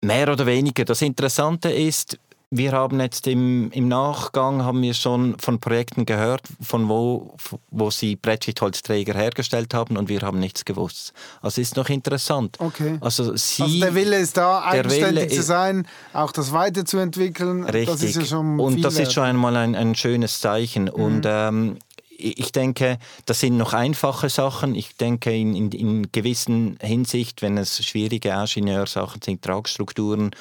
Mehr 0.00 0.32
oder 0.32 0.46
weniger. 0.46 0.84
Das 0.84 1.02
Interessante 1.02 1.70
ist, 1.70 2.18
wir 2.50 2.72
haben 2.72 2.98
jetzt 3.00 3.26
im, 3.26 3.70
im 3.72 3.88
Nachgang 3.88 4.64
haben 4.64 4.80
wir 4.80 4.94
schon 4.94 5.38
von 5.38 5.60
Projekten 5.60 6.06
gehört, 6.06 6.42
von 6.62 6.88
wo, 6.88 7.36
wo 7.70 7.90
sie 7.90 8.16
Brettschichtholzträger 8.16 9.12
hergestellt 9.14 9.74
haben 9.74 9.98
und 9.98 10.08
wir 10.08 10.22
haben 10.22 10.38
nichts 10.38 10.64
gewusst. 10.64 11.12
Also 11.42 11.60
ist 11.60 11.76
noch 11.76 11.90
interessant. 11.90 12.56
Okay. 12.58 12.96
Also, 13.00 13.36
sie, 13.36 13.62
also 13.62 13.80
der 13.80 13.94
Wille 13.94 14.18
ist 14.18 14.36
da, 14.38 14.62
eigenständig 14.64 15.30
zu 15.30 15.42
sein, 15.42 15.86
auch 16.14 16.32
das 16.32 16.52
weiterzuentwickeln. 16.52 17.64
Richtig. 17.64 17.86
Das 17.86 18.02
ist 18.02 18.16
ja 18.16 18.24
schon 18.24 18.58
und 18.58 18.82
das 18.82 18.96
wert. 18.96 19.08
ist 19.08 19.14
schon 19.14 19.24
einmal 19.24 19.54
ein, 19.56 19.74
ein 19.74 19.94
schönes 19.94 20.40
Zeichen. 20.40 20.84
Mhm. 20.84 20.88
Und 20.90 21.22
ähm, 21.26 21.76
ich 22.18 22.50
denke, 22.50 22.98
das 23.26 23.40
sind 23.40 23.56
noch 23.56 23.74
einfache 23.74 24.28
Sachen. 24.28 24.74
Ich 24.74 24.96
denke, 24.96 25.32
in, 25.32 25.54
in, 25.54 25.70
in 25.70 26.12
gewissen 26.12 26.76
Hinsicht, 26.80 27.42
wenn 27.42 27.56
es 27.56 27.84
schwierige 27.84 28.30
Ingenieursachen 28.30 29.22
sind, 29.22 29.42
Tragstrukturen, 29.42 30.32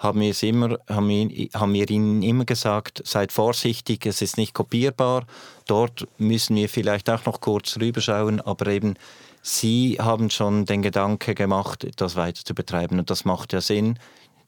haben 0.00 0.20
wir, 0.20 0.30
es 0.30 0.42
immer, 0.42 0.78
haben, 0.88 1.08
wir, 1.08 1.48
haben 1.54 1.74
wir 1.74 1.88
ihnen 1.88 2.22
immer 2.22 2.44
gesagt, 2.44 3.02
seid 3.06 3.32
vorsichtig, 3.32 4.06
es 4.06 4.22
ist 4.22 4.38
nicht 4.38 4.54
kopierbar. 4.54 5.26
Dort 5.66 6.08
müssen 6.18 6.56
wir 6.56 6.68
vielleicht 6.68 7.08
auch 7.10 7.26
noch 7.26 7.40
kurz 7.40 7.76
rüberschauen, 7.78 8.40
aber 8.40 8.66
eben 8.68 8.94
Sie 9.42 9.96
haben 9.98 10.28
schon 10.30 10.66
den 10.66 10.82
Gedanke 10.82 11.34
gemacht, 11.34 11.86
das 11.96 12.16
weiter 12.16 12.44
zu 12.44 12.54
betreiben 12.54 12.98
und 12.98 13.10
das 13.10 13.24
macht 13.24 13.52
ja 13.52 13.60
Sinn, 13.60 13.98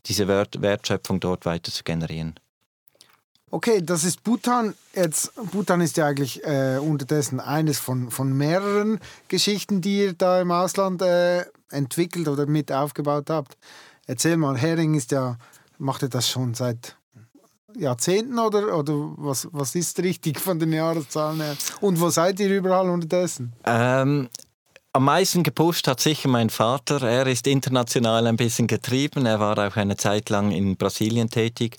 diese 0.07 0.29
Wert 0.29 0.61
Wertschöpfung 0.61 1.21
dort 1.21 1.47
weiter 1.47 1.73
zu 1.73 1.85
generieren. 1.85 2.35
Okay, 3.51 3.83
das 3.83 4.05
ist 4.05 4.23
Bhutan. 4.23 4.75
Jetzt, 4.95 5.33
Bhutan 5.53 5.83
ist 5.83 5.97
ja 5.99 6.07
eigentlich 6.07 6.43
äh, 6.45 6.79
unterdessen 6.79 7.38
eines 7.38 7.79
von, 7.79 8.11
von 8.11 8.33
mehreren 8.37 8.99
Geschichten, 9.29 9.83
die 9.83 9.99
ihr 9.99 10.12
da 10.15 10.41
im 10.41 10.51
Ausland 10.51 11.03
äh, 11.03 11.45
entwickelt 11.71 12.29
oder 12.29 12.47
mit 12.47 12.73
aufgebaut 12.73 13.29
habt. 13.29 13.57
Erzähl 14.12 14.37
mal, 14.37 14.59
Hering 14.59 14.92
ist 14.92 15.11
ja, 15.11 15.38
macht 15.79 16.03
das 16.14 16.29
schon 16.29 16.53
seit 16.53 16.98
Jahrzehnten 17.75 18.38
oder, 18.38 18.77
oder 18.77 18.92
was, 19.16 19.48
was 19.53 19.75
ist 19.75 19.98
richtig 20.01 20.38
von 20.38 20.59
den 20.59 20.75
Jahreszahlen 20.75 21.40
her? 21.40 21.57
Und 21.81 21.98
wo 21.98 22.11
seid 22.11 22.38
ihr 22.38 22.55
überall 22.55 22.90
unterdessen? 22.90 23.55
Ähm, 23.64 24.29
am 24.92 25.05
meisten 25.07 25.42
gepusht 25.42 25.88
hat 25.88 26.01
sicher 26.01 26.29
mein 26.29 26.51
Vater. 26.51 27.01
Er 27.01 27.27
ist 27.27 27.46
international 27.46 28.27
ein 28.27 28.37
bisschen 28.37 28.66
getrieben. 28.66 29.25
Er 29.25 29.40
war 29.40 29.57
auch 29.57 29.77
eine 29.77 29.96
Zeit 29.96 30.29
lang 30.29 30.51
in 30.51 30.77
Brasilien 30.77 31.31
tätig. 31.31 31.79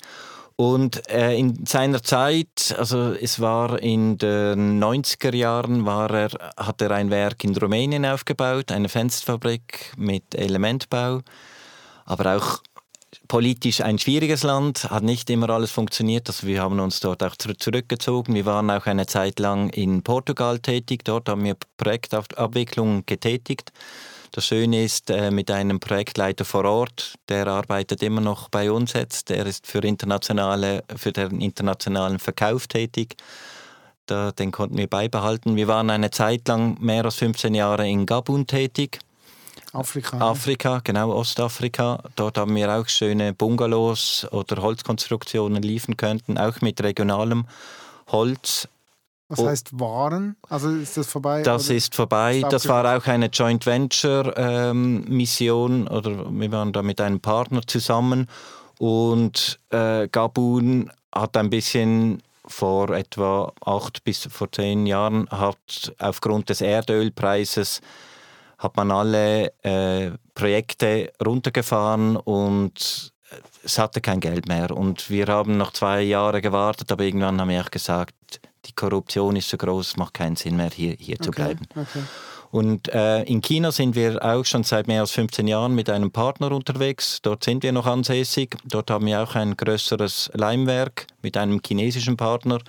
Und 0.55 1.07
äh, 1.11 1.37
in 1.37 1.67
seiner 1.67 2.01
Zeit, 2.01 2.73
also 2.79 3.11
es 3.11 3.39
war 3.39 3.79
in 3.79 4.17
den 4.17 4.83
90er 4.83 5.35
Jahren, 5.35 5.85
war 5.85 6.09
er, 6.09 6.29
hat 6.57 6.81
er 6.81 6.89
ein 6.89 7.11
Werk 7.11 7.43
in 7.43 7.55
Rumänien 7.55 8.07
aufgebaut, 8.07 8.71
eine 8.71 8.89
Fensterfabrik 8.89 9.93
mit 9.97 10.33
Elementbau, 10.33 11.21
aber 12.05 12.37
auch 12.37 12.61
politisch 13.27 13.81
ein 13.81 13.99
schwieriges 13.99 14.43
Land, 14.43 14.89
hat 14.89 15.03
nicht 15.03 15.29
immer 15.29 15.49
alles 15.49 15.71
funktioniert. 15.71 16.27
Also 16.27 16.47
wir 16.47 16.61
haben 16.61 16.79
uns 16.79 16.99
dort 16.99 17.23
auch 17.23 17.35
zurückgezogen. 17.35 18.33
Wir 18.33 18.45
waren 18.45 18.69
auch 18.69 18.85
eine 18.85 19.05
Zeit 19.05 19.39
lang 19.39 19.69
in 19.69 20.03
Portugal 20.03 20.59
tätig. 20.59 21.03
Dort 21.03 21.29
haben 21.29 21.43
wir 21.43 21.55
Projektabwicklung 21.77 23.05
getätigt. 23.05 23.71
Das 24.31 24.47
Schöne 24.47 24.83
ist, 24.83 25.11
äh, 25.11 25.29
mit 25.29 25.51
einem 25.51 25.79
Projektleiter 25.79 26.43
vor 26.43 26.65
Ort, 26.65 27.13
der 27.29 27.45
arbeitet 27.45 28.01
immer 28.01 28.19
noch 28.19 28.49
bei 28.49 28.71
uns 28.71 28.93
jetzt, 28.93 29.29
der 29.29 29.45
ist 29.45 29.67
für, 29.67 29.83
internationale, 29.83 30.83
für 30.95 31.11
den 31.11 31.39
internationalen 31.39 32.17
Verkauf 32.17 32.65
tätig. 32.65 33.15
Da, 34.07 34.31
den 34.31 34.51
konnten 34.51 34.77
wir 34.77 34.87
beibehalten. 34.87 35.55
Wir 35.55 35.67
waren 35.67 35.91
eine 35.91 36.09
Zeit 36.09 36.47
lang, 36.47 36.81
mehr 36.81 37.05
als 37.05 37.17
15 37.17 37.53
Jahre 37.53 37.87
in 37.87 38.07
Gabun 38.07 38.47
tätig. 38.47 38.99
Afrika. 39.73 40.19
Afrika, 40.19 40.81
genau, 40.83 41.11
Ostafrika. 41.13 42.03
Dort 42.15 42.37
haben 42.37 42.55
wir 42.55 42.71
auch 42.71 42.87
schöne 42.87 43.33
Bungalows 43.33 44.27
oder 44.31 44.61
Holzkonstruktionen 44.61 45.63
liefern 45.63 45.97
könnten, 45.97 46.37
auch 46.37 46.61
mit 46.61 46.81
regionalem 46.83 47.45
Holz. 48.07 48.67
Was 49.29 49.39
oh. 49.39 49.47
heißt 49.47 49.79
Waren? 49.79 50.35
Also 50.47 50.69
ist 50.69 50.95
das 50.95 51.07
vorbei? 51.07 51.41
Das 51.41 51.69
ist 51.69 51.95
vorbei. 51.95 52.37
Ist 52.37 52.53
das 52.53 52.67
war 52.67 52.97
auch 52.97 53.07
eine 53.07 53.27
Joint 53.27 53.65
Venture 53.65 54.37
ähm, 54.37 55.05
Mission 55.05 55.87
oder 55.87 56.31
wir 56.31 56.51
waren 56.51 56.71
da 56.71 56.83
mit 56.83 57.01
einem 57.01 57.19
Partner 57.19 57.61
zusammen 57.65 58.27
und 58.77 59.59
äh, 59.71 60.07
Gabun 60.07 60.91
hat 61.13 61.35
ein 61.35 61.49
bisschen 61.49 62.21
vor 62.45 62.91
etwa 62.91 63.51
acht 63.65 64.03
bis 64.03 64.27
vor 64.29 64.51
zehn 64.51 64.85
Jahren 64.85 65.27
hat 65.31 65.93
aufgrund 65.97 66.49
des 66.49 66.61
Erdölpreises 66.61 67.81
hat 68.63 68.77
man 68.77 68.91
alle 68.91 69.53
äh, 69.63 70.11
Projekte 70.33 71.11
runtergefahren 71.23 72.15
und 72.15 73.13
es 73.63 73.77
hatte 73.77 74.01
kein 74.01 74.19
Geld 74.19 74.47
mehr. 74.47 74.71
Und 74.71 75.09
wir 75.09 75.27
haben 75.27 75.57
noch 75.57 75.73
zwei 75.73 76.01
Jahre 76.01 76.41
gewartet, 76.41 76.91
aber 76.91 77.03
irgendwann 77.03 77.39
haben 77.39 77.49
wir 77.49 77.61
auch 77.61 77.71
gesagt, 77.71 78.13
die 78.65 78.73
Korruption 78.73 79.35
ist 79.35 79.49
so 79.49 79.57
groß, 79.57 79.89
es 79.89 79.97
macht 79.97 80.13
keinen 80.13 80.35
Sinn 80.35 80.55
mehr, 80.55 80.69
hier, 80.73 80.95
hier 80.97 81.15
okay, 81.15 81.23
zu 81.23 81.31
bleiben. 81.31 81.67
Okay. 81.71 82.03
Und 82.51 82.87
äh, 82.89 83.23
in 83.23 83.41
China 83.41 83.71
sind 83.71 83.95
wir 83.95 84.23
auch 84.23 84.45
schon 84.45 84.63
seit 84.63 84.87
mehr 84.87 85.01
als 85.01 85.11
15 85.11 85.47
Jahren 85.47 85.73
mit 85.73 85.89
einem 85.89 86.11
Partner 86.11 86.51
unterwegs. 86.51 87.19
Dort 87.23 87.43
sind 87.43 87.63
wir 87.63 87.71
noch 87.71 87.87
ansässig. 87.87 88.55
Dort 88.63 88.91
haben 88.91 89.07
wir 89.07 89.23
auch 89.23 89.33
ein 89.33 89.57
größeres 89.57 90.29
Leimwerk 90.35 91.07
mit 91.23 91.35
einem 91.35 91.59
chinesischen 91.65 92.15
Partner 92.15 92.59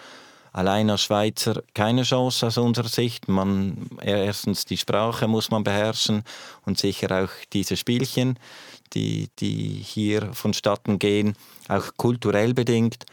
allein 0.55 0.89
als 0.89 1.03
Schweizer 1.03 1.63
keine 1.75 2.05
Chance 2.05 2.47
aus 2.47 2.57
unserer 2.59 2.89
Sicht. 2.89 3.29
Man, 3.29 3.89
erstens 4.01 4.65
die 4.65 4.79
Sprache 4.79 5.29
muss 5.29 5.51
man 5.51 5.65
beherrschen 5.65 6.23
und 6.65 6.79
sicher 6.79 7.25
auch 7.25 7.31
diese 7.53 7.77
Spielchen, 7.77 8.39
die, 8.95 9.29
die 9.41 9.83
hier 9.85 10.33
vonstatten 10.33 10.99
gehen, 10.99 11.35
auch 11.69 11.91
kulturell 11.97 12.55
bedingt. 12.55 13.05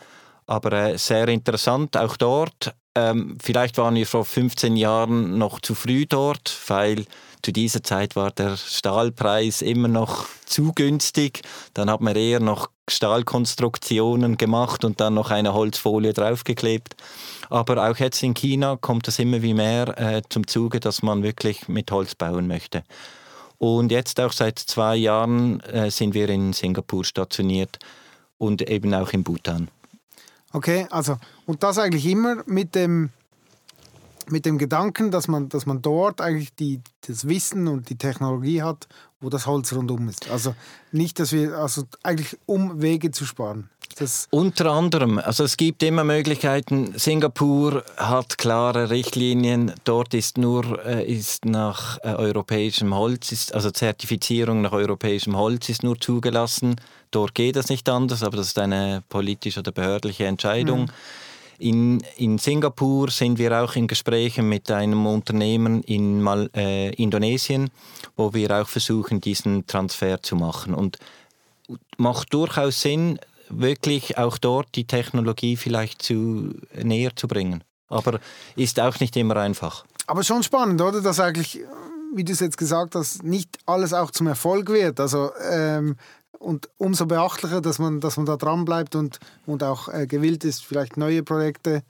Aber 0.46 0.72
äh, 0.72 0.98
sehr 0.98 1.28
interessant, 1.28 1.98
auch 1.98 2.16
dort. 2.16 2.74
Ähm, 2.94 3.38
vielleicht 3.42 3.78
waren 3.78 3.96
wir 3.96 4.06
vor 4.06 4.24
15 4.24 4.76
Jahren 4.76 5.38
noch 5.38 5.62
zu 5.62 5.76
früh 5.76 6.06
dort, 6.06 6.56
weil 6.68 7.06
zu 7.42 7.52
dieser 7.52 7.84
Zeit 7.84 8.16
war 8.16 8.32
der 8.32 8.58
Stahlpreis 8.58 9.62
immer 9.62 9.88
noch 9.88 10.26
zu 10.46 10.72
günstig. 10.74 11.42
Dann 11.74 11.90
hat 11.90 12.02
man 12.02 12.16
eher 12.16 12.40
noch 12.40 12.70
Stahlkonstruktionen 12.90 14.38
gemacht 14.38 14.84
und 14.84 15.00
dann 15.00 15.14
noch 15.14 15.32
eine 15.32 15.54
Holzfolie 15.54 16.14
draufgeklebt. 16.14 16.96
Aber 17.50 17.90
auch 17.90 17.98
jetzt 17.98 18.22
in 18.24 18.34
China 18.34 18.78
kommt 18.80 19.08
es 19.08 19.20
immer 19.20 19.42
wie 19.42 19.54
mehr 19.54 19.98
äh, 20.00 20.22
zum 20.30 20.48
Zuge, 20.48 20.80
dass 20.80 21.02
man 21.04 21.24
wirklich 21.24 21.68
mit 21.68 21.92
Holz 21.92 22.16
bauen 22.16 22.48
möchte. 22.48 22.84
Und 23.58 23.92
jetzt 23.92 24.20
auch 24.20 24.32
seit 24.32 24.58
zwei 24.60 24.96
Jahren 24.96 25.60
äh, 25.62 25.92
sind 25.92 26.14
wir 26.14 26.30
in 26.30 26.54
Singapur 26.54 27.06
stationiert 27.06 27.80
und 28.38 28.68
eben 28.68 28.94
auch 28.94 29.12
in 29.12 29.24
Bhutan. 29.24 29.70
Okay, 30.54 30.88
also 30.90 31.18
und 31.46 31.64
das 31.64 31.78
eigentlich 31.78 32.06
immer 32.06 32.44
mit 32.46 32.76
dem 32.76 33.12
mit 34.30 34.46
dem 34.46 34.58
Gedanken, 34.58 35.12
dass 35.12 35.28
man, 35.28 35.50
dass 35.50 35.66
man 35.66 35.82
dort 35.82 36.22
eigentlich 36.22 36.54
die, 36.56 36.82
das 37.08 37.28
Wissen 37.28 37.68
und 37.68 37.90
die 37.90 37.98
Technologie 37.98 38.62
hat, 38.62 38.88
wo 39.20 39.30
das 39.30 39.46
Holz 39.46 39.74
rundum 39.74 40.10
ist. 40.10 40.30
Also 40.30 40.56
nicht, 40.92 41.20
dass 41.20 41.32
wir, 41.32 41.58
also 41.58 41.84
eigentlich 42.04 42.38
um 42.46 42.82
Wege 42.82 43.12
zu 43.12 43.26
sparen. 43.26 43.70
Das 43.98 44.28
Unter 44.32 44.72
anderem, 44.72 45.20
also 45.20 45.44
es 45.44 45.58
gibt 45.58 45.84
immer 45.84 46.04
Möglichkeiten. 46.04 46.94
Singapur 46.98 47.84
hat 47.98 48.38
klare 48.38 48.90
Richtlinien. 48.90 49.74
Dort 49.84 50.14
ist 50.14 50.38
nur 50.38 50.84
äh, 50.86 51.06
ist 51.06 51.46
nach 51.46 51.98
äh, 52.04 52.14
europäischem 52.14 52.96
Holz, 52.96 53.32
ist, 53.32 53.54
also 53.54 53.70
Zertifizierung 53.70 54.62
nach 54.62 54.72
europäischem 54.72 55.36
Holz 55.36 55.70
ist 55.70 55.84
nur 55.84 56.00
zugelassen. 56.00 56.78
Dort 57.12 57.36
geht 57.36 57.58
es 57.58 57.70
nicht 57.70 57.90
anders, 57.90 58.24
aber 58.24 58.38
das 58.38 58.48
ist 58.48 58.60
eine 58.60 59.04
politische 59.10 59.60
oder 59.60 59.72
behördliche 59.72 60.26
Entscheidung. 60.26 60.84
Mhm. 60.84 60.92
In, 61.62 62.02
in 62.18 62.40
Singapur 62.40 63.12
sind 63.12 63.38
wir 63.38 63.62
auch 63.62 63.76
in 63.76 63.86
Gesprächen 63.86 64.50
mit 64.50 64.72
einem 64.72 65.06
Unternehmen 65.06 65.84
in 65.84 66.20
Mal, 66.20 66.50
äh, 66.56 66.90
Indonesien, 66.96 67.70
wo 68.16 68.34
wir 68.34 68.50
auch 68.60 68.68
versuchen, 68.68 69.22
diesen 69.22 69.68
Transfer 69.68 70.24
zu 70.24 70.36
machen. 70.36 70.74
Und 70.74 70.98
macht 71.98 72.34
durchaus 72.34 72.82
Sinn, 72.82 73.20
wirklich 73.50 74.18
auch 74.18 74.40
dort 74.40 74.70
die 74.74 74.86
Technologie 74.86 75.56
vielleicht 75.56 76.02
zu, 76.02 76.56
näher 76.74 77.16
zu 77.16 77.28
bringen. 77.28 77.64
Aber 77.90 78.20
ist 78.56 78.80
auch 78.80 79.00
nicht 79.00 79.16
immer 79.16 79.36
einfach. 79.36 79.86
Aber 80.08 80.24
schon 80.24 80.42
spannend, 80.42 80.82
oder? 80.82 81.00
Dass 81.00 81.20
eigentlich, 81.20 81.60
wie 82.16 82.24
du 82.24 82.34
es 82.34 82.40
jetzt 82.40 82.58
gesagt 82.58 82.96
hast, 82.96 83.22
nicht 83.22 83.60
alles 83.68 83.94
auch 83.94 84.10
zum 84.10 84.26
Erfolg 84.26 84.70
wird. 84.70 85.00
Also 85.00 85.30
ähm, 85.48 85.96
und 86.40 86.70
umso 86.78 87.06
beachtlicher, 87.06 87.62
dass 87.62 87.80
man, 87.80 88.00
dass 88.00 88.18
man 88.18 88.26
da 88.26 88.38
dran 88.38 88.66
bleibt 88.66 88.96
und, 88.96 89.20
und 89.46 89.64
auch 89.64 89.88
äh, 89.90 90.08
gewillt 90.08 90.44
ist, 90.44 90.64
vielleicht 90.64 90.98
neue 90.98 91.24
Projekte 91.24 91.84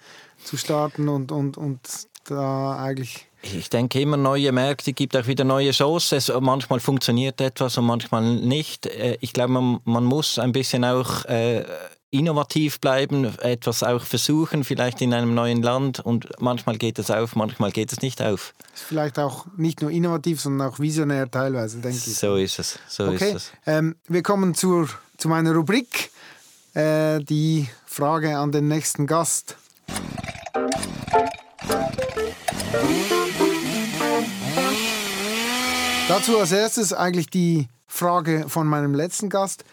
zu 0.43 0.57
starten 0.57 1.09
und, 1.09 1.31
und, 1.31 1.57
und 1.57 1.79
da 2.25 2.77
eigentlich. 2.77 3.27
Ich 3.41 3.69
denke 3.69 3.99
immer, 3.99 4.17
neue 4.17 4.51
Märkte 4.51 4.93
gibt 4.93 5.17
auch 5.17 5.25
wieder 5.25 5.43
neue 5.43 5.71
Chancen. 5.71 6.21
Manchmal 6.43 6.79
funktioniert 6.79 7.41
etwas 7.41 7.77
und 7.77 7.85
manchmal 7.85 8.35
nicht. 8.35 8.85
Äh, 8.85 9.17
ich 9.21 9.33
glaube, 9.33 9.53
man, 9.53 9.79
man 9.85 10.05
muss 10.05 10.37
ein 10.37 10.51
bisschen 10.51 10.85
auch 10.85 11.25
äh, 11.25 11.63
innovativ 12.11 12.81
bleiben, 12.81 13.25
etwas 13.39 13.83
auch 13.83 14.03
versuchen, 14.03 14.65
vielleicht 14.65 15.01
in 15.01 15.13
einem 15.13 15.33
neuen 15.33 15.61
Land 15.63 16.01
und 16.01 16.29
manchmal 16.39 16.77
geht 16.77 16.99
es 16.99 17.09
auf, 17.09 17.35
manchmal 17.37 17.71
geht 17.71 17.91
es 17.91 18.01
nicht 18.01 18.21
auf. 18.21 18.53
Ist 18.75 18.83
vielleicht 18.83 19.17
auch 19.17 19.45
nicht 19.55 19.81
nur 19.81 19.89
innovativ, 19.89 20.41
sondern 20.41 20.67
auch 20.67 20.79
visionär 20.79 21.31
teilweise, 21.31 21.79
denke 21.79 21.97
ich. 21.97 22.17
So 22.17 22.35
ist 22.35 22.59
es. 22.59 22.79
So 22.87 23.05
okay. 23.05 23.29
ist 23.29 23.35
es. 23.35 23.51
Ähm, 23.65 23.95
wir 24.09 24.21
kommen 24.23 24.53
zur, 24.53 24.89
zu 25.17 25.29
meiner 25.29 25.53
Rubrik, 25.53 26.11
äh, 26.73 27.21
die 27.21 27.69
Frage 27.85 28.37
an 28.37 28.51
den 28.51 28.67
nächsten 28.67 29.07
Gast. 29.07 29.55
Dazu 36.09 36.37
als 36.37 36.51
erstes 36.51 36.91
eigentlich 36.91 37.29
die 37.29 37.69
Frage 37.87 38.45
von 38.49 38.67
meinem 38.67 38.93
letzten 38.93 39.29
Gast. 39.29 39.63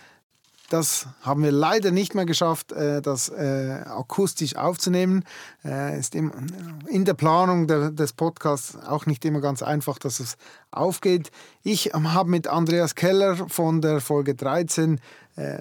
Das 0.69 1.07
haben 1.23 1.43
wir 1.43 1.51
leider 1.51 1.91
nicht 1.91 2.15
mehr 2.15 2.27
geschafft, 2.27 2.73
äh, 2.73 3.01
das 3.01 3.31
äh, 3.31 3.81
akustisch 3.87 4.55
aufzunehmen. 4.55 5.25
Äh, 5.65 5.99
ist 5.99 6.15
in 6.15 7.05
der 7.07 7.15
Planung 7.15 7.67
des 7.67 8.13
Podcasts 8.13 8.77
auch 8.77 9.07
nicht 9.07 9.25
immer 9.25 9.41
ganz 9.41 9.63
einfach, 9.63 9.99
dass 9.99 10.21
es 10.21 10.37
aufgeht. 10.71 11.31
Ich 11.63 11.87
habe 11.95 12.29
mit 12.29 12.49
Andreas 12.49 12.95
Keller 12.95 13.49
von 13.49 13.81
der 13.81 14.01
Folge 14.01 14.35
13 14.35 15.01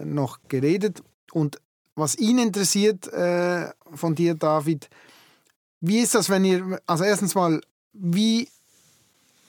noch 0.04 0.40
geredet 0.48 1.04
und 1.32 1.62
was 1.96 2.18
ihn 2.18 2.40
interessiert 2.40 3.08
von 3.94 4.16
dir, 4.16 4.34
David, 4.34 4.90
wie 5.82 6.00
ist 6.00 6.16
das, 6.16 6.30
wenn 6.30 6.44
ihr, 6.44 6.82
also 6.88 7.04
erstens 7.04 7.36
mal, 7.36 7.62
wie, 7.94 8.50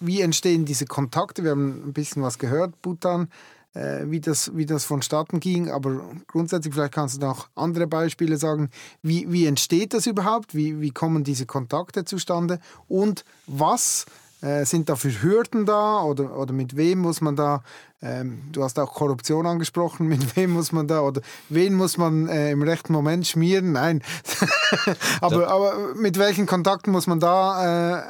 wie 0.00 0.20
entstehen 0.20 0.66
diese 0.66 0.84
Kontakte? 0.84 1.44
Wir 1.44 1.52
haben 1.52 1.88
ein 1.88 1.92
bisschen 1.94 2.22
was 2.22 2.38
gehört, 2.38 2.80
Bhutan 2.82 3.28
äh, 3.78 4.10
wie, 4.10 4.20
das, 4.20 4.56
wie 4.56 4.66
das 4.66 4.84
vonstatten 4.84 5.40
ging. 5.40 5.70
Aber 5.70 6.00
grundsätzlich, 6.26 6.74
vielleicht 6.74 6.94
kannst 6.94 7.16
du 7.16 7.26
noch 7.26 7.48
andere 7.54 7.86
Beispiele 7.86 8.36
sagen. 8.36 8.70
Wie, 9.02 9.30
wie 9.30 9.46
entsteht 9.46 9.94
das 9.94 10.06
überhaupt? 10.06 10.54
Wie, 10.54 10.80
wie 10.80 10.90
kommen 10.90 11.24
diese 11.24 11.46
Kontakte 11.46 12.04
zustande? 12.04 12.58
Und 12.88 13.24
was 13.46 14.06
Äh, 14.40 14.64
sind 14.64 14.88
dafür 14.88 15.10
Hürden 15.20 15.66
da 15.66 16.00
oder, 16.00 16.38
oder 16.38 16.52
mit 16.52 16.76
wem 16.76 17.00
muss 17.00 17.20
man 17.20 17.34
da, 17.34 17.64
ähm, 18.00 18.42
du 18.52 18.62
hast 18.62 18.78
auch 18.78 18.94
Korruption 18.94 19.46
angesprochen, 19.46 20.06
mit 20.14 20.36
wem 20.36 20.52
muss 20.52 20.70
man 20.70 20.86
da 20.86 21.00
oder 21.00 21.22
wen 21.48 21.74
muss 21.74 21.98
man 21.98 22.28
äh, 22.28 22.52
im 22.52 22.62
rechten 22.62 22.92
Moment 22.92 23.26
schmieren? 23.26 23.72
Nein. 23.72 24.00
aber, 25.20 25.48
aber 25.48 25.94
mit 25.96 26.18
welchen 26.18 26.46
Kontakten 26.46 26.92
muss 26.92 27.08
man 27.08 27.18
da 27.18 27.98
äh, 27.98 28.02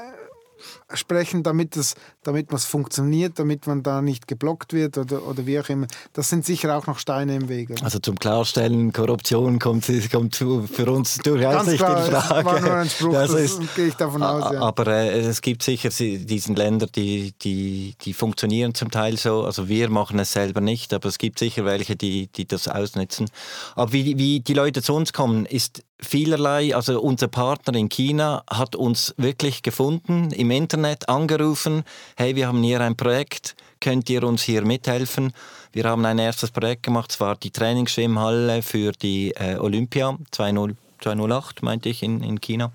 sprechen, 0.94 1.42
damit 1.42 1.76
es 1.76 1.94
damit 2.22 2.50
was 2.50 2.64
funktioniert, 2.64 3.38
damit 3.38 3.66
man 3.66 3.82
da 3.82 4.00
nicht 4.00 4.26
geblockt 4.26 4.72
wird 4.72 4.96
oder, 4.96 5.26
oder 5.26 5.46
wie 5.46 5.60
auch 5.60 5.68
immer. 5.68 5.86
Das 6.14 6.30
sind 6.30 6.46
sicher 6.46 6.76
auch 6.76 6.86
noch 6.86 6.98
Steine 6.98 7.36
im 7.36 7.48
Weg. 7.48 7.70
Also 7.82 7.98
zum 7.98 8.18
Klarstellen, 8.18 8.92
Korruption 8.92 9.58
kommt, 9.58 9.90
kommt 10.10 10.36
für 10.36 10.90
uns 10.90 11.18
durchaus 11.18 11.66
nicht 11.66 11.78
klar, 11.78 12.06
in 12.06 12.12
Frage. 12.12 12.42
Das 12.42 12.44
war 12.44 12.60
nur 12.60 12.74
ein 12.74 12.88
Spruch, 12.88 13.12
das, 13.12 13.32
das 13.32 13.40
ist, 13.40 13.74
gehe 13.76 13.88
ich 13.88 13.94
davon 13.94 14.22
aus. 14.22 14.52
Ja. 14.52 14.60
Aber 14.60 14.86
äh, 14.86 15.20
es 15.20 15.42
gibt 15.42 15.62
sicher 15.62 15.90
diesen 15.90 16.56
Länder, 16.56 16.86
die, 16.86 17.34
die, 17.42 17.94
die 18.00 18.14
funktionieren 18.14 18.74
zum 18.74 18.90
Teil 18.90 19.18
so. 19.18 19.44
Also 19.44 19.68
wir 19.68 19.90
machen 19.90 20.18
es 20.18 20.32
selber 20.32 20.62
nicht, 20.62 20.94
aber 20.94 21.08
es 21.08 21.18
gibt 21.18 21.38
sicher 21.38 21.66
welche, 21.66 21.96
die, 21.96 22.28
die 22.28 22.46
das 22.46 22.66
ausnutzen. 22.66 23.28
Aber 23.74 23.92
wie, 23.92 24.16
wie 24.16 24.40
die 24.40 24.54
Leute 24.54 24.82
zu 24.82 24.94
uns 24.94 25.12
kommen, 25.12 25.44
ist 25.44 25.82
vielerlei. 26.00 26.74
Also 26.74 27.00
unser 27.00 27.28
Partner 27.28 27.74
in 27.76 27.88
China 27.88 28.44
hat 28.48 28.76
uns 28.76 29.14
wirklich 29.16 29.62
gefunden, 29.62 30.30
im 30.30 30.50
Internet 30.50 30.77
angerufen, 30.84 31.84
hey, 32.16 32.36
wir 32.36 32.48
haben 32.48 32.62
hier 32.62 32.80
ein 32.80 32.96
Projekt, 32.96 33.56
könnt 33.80 34.08
ihr 34.10 34.22
uns 34.24 34.42
hier 34.42 34.64
mithelfen? 34.64 35.32
Wir 35.72 35.84
haben 35.84 36.04
ein 36.04 36.18
erstes 36.18 36.50
Projekt 36.50 36.82
gemacht, 36.82 37.10
es 37.10 37.20
war 37.20 37.36
die 37.36 37.50
Trainingsschwimmhalle 37.50 38.62
für 38.62 38.92
die 38.92 39.32
äh, 39.32 39.56
Olympia 39.56 40.16
20, 40.30 40.76
2008, 41.00 41.62
meinte 41.62 41.88
ich, 41.88 42.02
in, 42.02 42.22
in 42.22 42.40
China, 42.40 42.72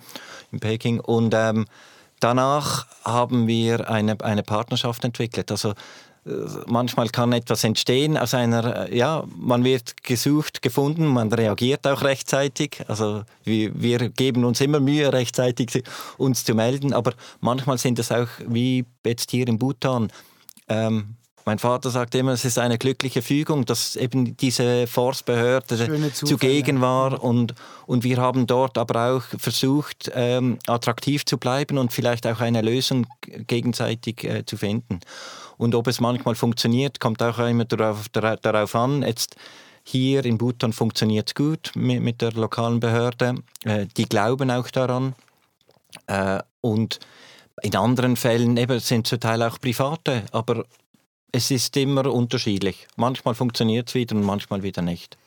in 0.51 0.59
Peking. 0.59 0.99
Und 0.99 1.33
ähm, 1.35 1.65
danach 2.19 2.87
haben 3.03 3.47
wir 3.47 3.89
eine, 3.89 4.19
eine 4.21 4.43
Partnerschaft 4.43 5.03
entwickelt. 5.03 5.51
Also 5.51 5.73
manchmal 6.67 7.09
kann 7.09 7.33
etwas 7.33 7.63
entstehen 7.63 8.17
aus 8.17 8.33
einer, 8.33 8.89
äh, 8.89 8.97
ja, 8.97 9.23
man 9.37 9.63
wird 9.63 10.03
gesucht, 10.03 10.61
gefunden, 10.61 11.07
man 11.07 11.31
reagiert 11.31 11.85
auch 11.85 12.01
rechtzeitig. 12.01 12.83
Also 12.87 13.23
wir, 13.43 13.71
wir 13.75 14.09
geben 14.09 14.45
uns 14.45 14.61
immer 14.61 14.79
Mühe, 14.79 15.11
rechtzeitig 15.11 15.83
uns 16.17 16.45
zu 16.45 16.55
melden, 16.55 16.93
aber 16.93 17.13
manchmal 17.41 17.77
sind 17.77 17.99
es 17.99 18.11
auch 18.11 18.29
wie 18.47 18.85
jetzt 19.05 19.31
hier 19.31 19.47
in 19.47 19.59
Bhutan. 19.59 20.11
Ähm, 20.69 21.15
mein 21.45 21.59
Vater 21.59 21.89
sagt 21.89 22.15
immer, 22.15 22.31
es 22.31 22.45
ist 22.45 22.57
eine 22.57 22.77
glückliche 22.77 23.21
Fügung, 23.21 23.65
dass 23.65 23.97
eben 23.97 24.37
diese 24.37 24.87
Forstbehörde 24.87 26.13
zugegen 26.13 26.79
war 26.79 27.21
und, 27.21 27.53
und 27.85 28.05
wir 28.05 28.17
haben 28.17 28.47
dort 28.47 28.77
aber 28.77 29.11
auch 29.11 29.23
versucht, 29.39 30.09
ähm, 30.15 30.59
attraktiv 30.67 31.25
zu 31.25 31.37
bleiben 31.37 31.77
und 31.77 31.91
vielleicht 31.91 32.25
auch 32.27 32.39
eine 32.39 32.61
Lösung 32.61 33.07
gegenseitig 33.47 34.23
äh, 34.23 34.45
zu 34.45 34.55
finden. 34.55 35.01
Und 35.57 35.75
ob 35.75 35.87
es 35.87 35.99
manchmal 35.99 36.35
funktioniert, 36.35 36.99
kommt 36.99 37.21
auch 37.21 37.39
immer 37.39 37.65
darauf, 37.65 38.09
darauf 38.09 38.75
an. 38.75 39.03
Jetzt 39.03 39.35
hier 39.83 40.25
in 40.25 40.37
Bhutan 40.37 40.73
funktioniert 40.73 41.29
es 41.29 41.35
gut 41.35 41.71
mit, 41.75 42.01
mit, 42.01 42.21
der 42.21 42.31
lokalen 42.33 42.79
Behörde. 42.79 43.35
Äh, 43.65 43.87
die 43.97 44.05
glauben 44.05 44.49
auch 44.49 44.69
daran. 44.69 45.15
Äh, 46.07 46.39
und 46.61 46.99
in 47.61 47.75
anderen 47.75 48.15
Fällen 48.15 48.57
eben, 48.57 48.79
sind 48.79 49.07
zum 49.07 49.19
Teil 49.19 49.43
auch 49.43 49.59
private, 49.59 50.23
aber 50.31 50.65
es 51.31 51.51
ist 51.51 51.75
immer 51.77 52.11
unterschiedlich. 52.11 52.87
Manchmal 52.95 53.35
funktioniert 53.35 53.89
es 53.89 53.95
wieder 53.95 54.15
und 54.15 54.23
manchmal 54.23 54.63
wieder 54.63 54.81
nicht. 54.81 55.17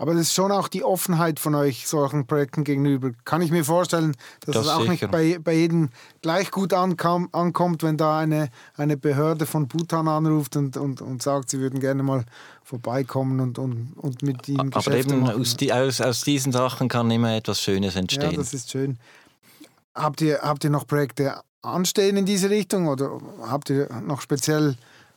Aber 0.00 0.14
das 0.14 0.22
ist 0.22 0.34
schon 0.34 0.50
auch 0.50 0.68
die 0.68 0.82
Offenheit 0.82 1.38
von 1.38 1.54
euch 1.54 1.86
solchen 1.86 2.26
Projekten 2.26 2.64
gegenüber. 2.64 3.10
Kann 3.26 3.42
ich 3.42 3.50
mir 3.50 3.66
vorstellen, 3.66 4.16
dass 4.46 4.54
das 4.54 4.64
es 4.64 4.72
auch 4.72 4.80
sicher. 4.80 4.92
nicht 4.92 5.10
bei, 5.10 5.38
bei 5.38 5.52
jedem 5.52 5.90
gleich 6.22 6.50
gut 6.50 6.72
ankam, 6.72 7.28
ankommt, 7.32 7.82
wenn 7.82 7.98
da 7.98 8.18
eine, 8.18 8.48
eine 8.78 8.96
Behörde 8.96 9.44
von 9.44 9.68
Bhutan 9.68 10.08
anruft 10.08 10.56
und, 10.56 10.78
und, 10.78 11.02
und 11.02 11.22
sagt, 11.22 11.50
sie 11.50 11.58
würden 11.58 11.80
gerne 11.80 12.02
mal 12.02 12.24
vorbeikommen 12.64 13.40
und, 13.40 13.58
und, 13.58 13.92
und 13.94 14.22
mit 14.22 14.48
ihnen 14.48 14.72
Aber 14.72 14.78
Geschäfte 14.78 15.12
eben 15.12 15.20
machen. 15.20 15.38
Aus, 15.38 15.58
die, 15.58 15.70
aus, 15.70 16.00
aus 16.00 16.22
diesen 16.22 16.50
Sachen 16.50 16.88
kann 16.88 17.10
immer 17.10 17.36
etwas 17.36 17.60
Schönes 17.60 17.94
entstehen. 17.94 18.30
Ja, 18.30 18.38
das 18.38 18.54
ist 18.54 18.70
schön. 18.70 18.98
Habt 19.94 20.22
ihr, 20.22 20.38
habt 20.40 20.64
ihr 20.64 20.70
noch 20.70 20.86
Projekte 20.86 21.42
anstehen 21.60 22.16
in 22.16 22.24
diese 22.24 22.48
Richtung 22.48 22.88
oder 22.88 23.20
habt 23.42 23.68
ihr 23.68 23.90
noch 24.00 24.22
speziell 24.22 24.76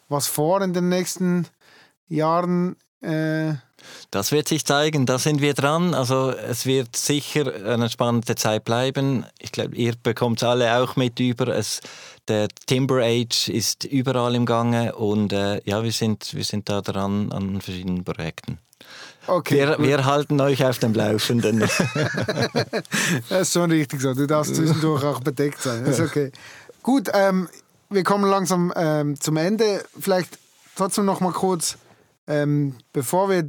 was 0.10 0.28
vor 0.28 0.62
in 0.62 0.74
den 0.74 0.90
nächsten 0.90 1.48
Jahren? 2.10 2.76
Äh 3.00 3.54
das 4.12 4.32
wird 4.32 4.48
sich 4.48 4.66
zeigen, 4.66 5.06
da 5.06 5.18
sind 5.18 5.42
wir 5.42 5.54
dran. 5.54 5.94
Also 5.94 6.32
es 6.32 6.66
wird 6.66 6.96
sicher 6.96 7.52
eine 7.66 7.90
spannende 7.90 8.36
Zeit 8.36 8.64
bleiben. 8.64 9.26
Ich 9.40 9.52
glaube, 9.52 9.76
ihr 9.76 9.94
bekommt 10.02 10.42
es 10.42 10.44
alle 10.44 10.78
auch 10.78 10.96
mit 10.96 11.20
über. 11.20 11.48
Es, 11.48 11.82
der 12.28 12.48
Timber 12.68 13.04
Age 13.04 13.50
ist 13.50 13.86
überall 13.86 14.36
im 14.36 14.46
Gange 14.46 14.96
und 14.96 15.34
äh, 15.34 15.62
ja, 15.66 15.84
wir 15.84 15.92
sind, 15.92 16.34
wir 16.34 16.44
sind 16.44 16.70
da 16.70 16.82
dran 16.82 17.32
an 17.32 17.62
verschiedenen 17.62 18.04
Projekten. 18.04 18.60
Okay, 19.26 19.56
wir, 19.56 19.80
wir, 19.80 20.06
halten 20.06 20.40
euch 20.42 20.66
auf 20.66 20.80
dem 20.80 20.94
Laufenden. 20.94 21.60
das 23.30 23.42
ist 23.42 23.54
schon 23.54 23.72
richtig 23.72 24.02
so. 24.02 24.14
Du 24.14 24.28
darfst 24.28 24.56
zwischendurch 24.56 25.04
auch 25.04 25.22
bedeckt 25.22 25.62
sein. 25.62 25.86
Das 25.86 26.00
ist 26.00 26.06
okay. 26.06 26.32
Gut, 26.82 27.10
ähm, 27.14 27.48
wir 27.90 28.04
kommen 28.04 28.30
langsam 28.30 28.74
ähm, 28.76 29.20
zum 29.20 29.38
Ende. 29.38 29.86
Vielleicht 29.98 30.38
trotzdem 30.76 31.06
noch 31.06 31.22
mal 31.22 31.32
kurz, 31.32 31.78
ähm, 32.28 32.76
bevor 32.92 33.30
wir 33.30 33.48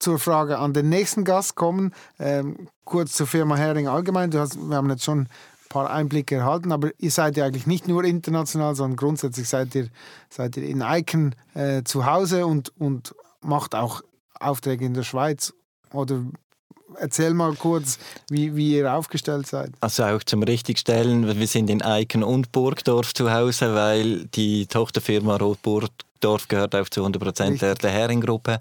zur 0.00 0.18
Frage 0.18 0.58
an 0.58 0.72
den 0.72 0.88
nächsten 0.88 1.24
Gast 1.24 1.54
kommen. 1.54 1.92
Ähm, 2.18 2.68
kurz 2.84 3.12
zur 3.12 3.28
Firma 3.28 3.56
Hering 3.56 3.86
allgemein. 3.86 4.34
Hast, 4.34 4.56
wir 4.56 4.76
haben 4.76 4.90
jetzt 4.90 5.04
schon 5.04 5.20
ein 5.20 5.28
paar 5.68 5.90
Einblicke 5.90 6.36
erhalten, 6.36 6.72
aber 6.72 6.90
ihr 6.98 7.10
seid 7.10 7.36
ja 7.36 7.44
eigentlich 7.44 7.66
nicht 7.66 7.86
nur 7.86 8.02
international, 8.02 8.74
sondern 8.74 8.96
grundsätzlich 8.96 9.48
seid 9.48 9.74
ihr, 9.74 9.88
seid 10.28 10.56
ihr 10.56 10.64
in 10.64 10.80
Icon 10.80 11.34
äh, 11.54 11.84
zu 11.84 12.06
Hause 12.06 12.46
und, 12.46 12.72
und 12.78 13.14
macht 13.42 13.74
auch 13.74 14.02
Aufträge 14.40 14.84
in 14.84 14.94
der 14.94 15.04
Schweiz. 15.04 15.52
Oder 15.92 16.22
erzähl 16.96 17.34
mal 17.34 17.54
kurz, 17.54 17.98
wie, 18.30 18.56
wie 18.56 18.76
ihr 18.76 18.92
aufgestellt 18.92 19.46
seid. 19.46 19.70
Also 19.80 20.04
auch 20.04 20.22
zum 20.24 20.42
Richtigstellen, 20.42 21.38
wir 21.38 21.46
sind 21.46 21.70
in 21.70 21.82
Eiken 21.82 22.22
und 22.22 22.52
Burgdorf 22.52 23.14
zu 23.14 23.32
Hause, 23.32 23.74
weil 23.74 24.24
die 24.26 24.66
Tochterfirma 24.66 25.36
Rotburgdorf 26.20 26.48
gehört 26.48 26.74
auch 26.74 26.88
zu 26.88 27.00
100 27.00 27.22
Prozent 27.22 27.62
der, 27.62 27.74
der 27.74 27.90
Hering-Gruppe. 27.90 28.60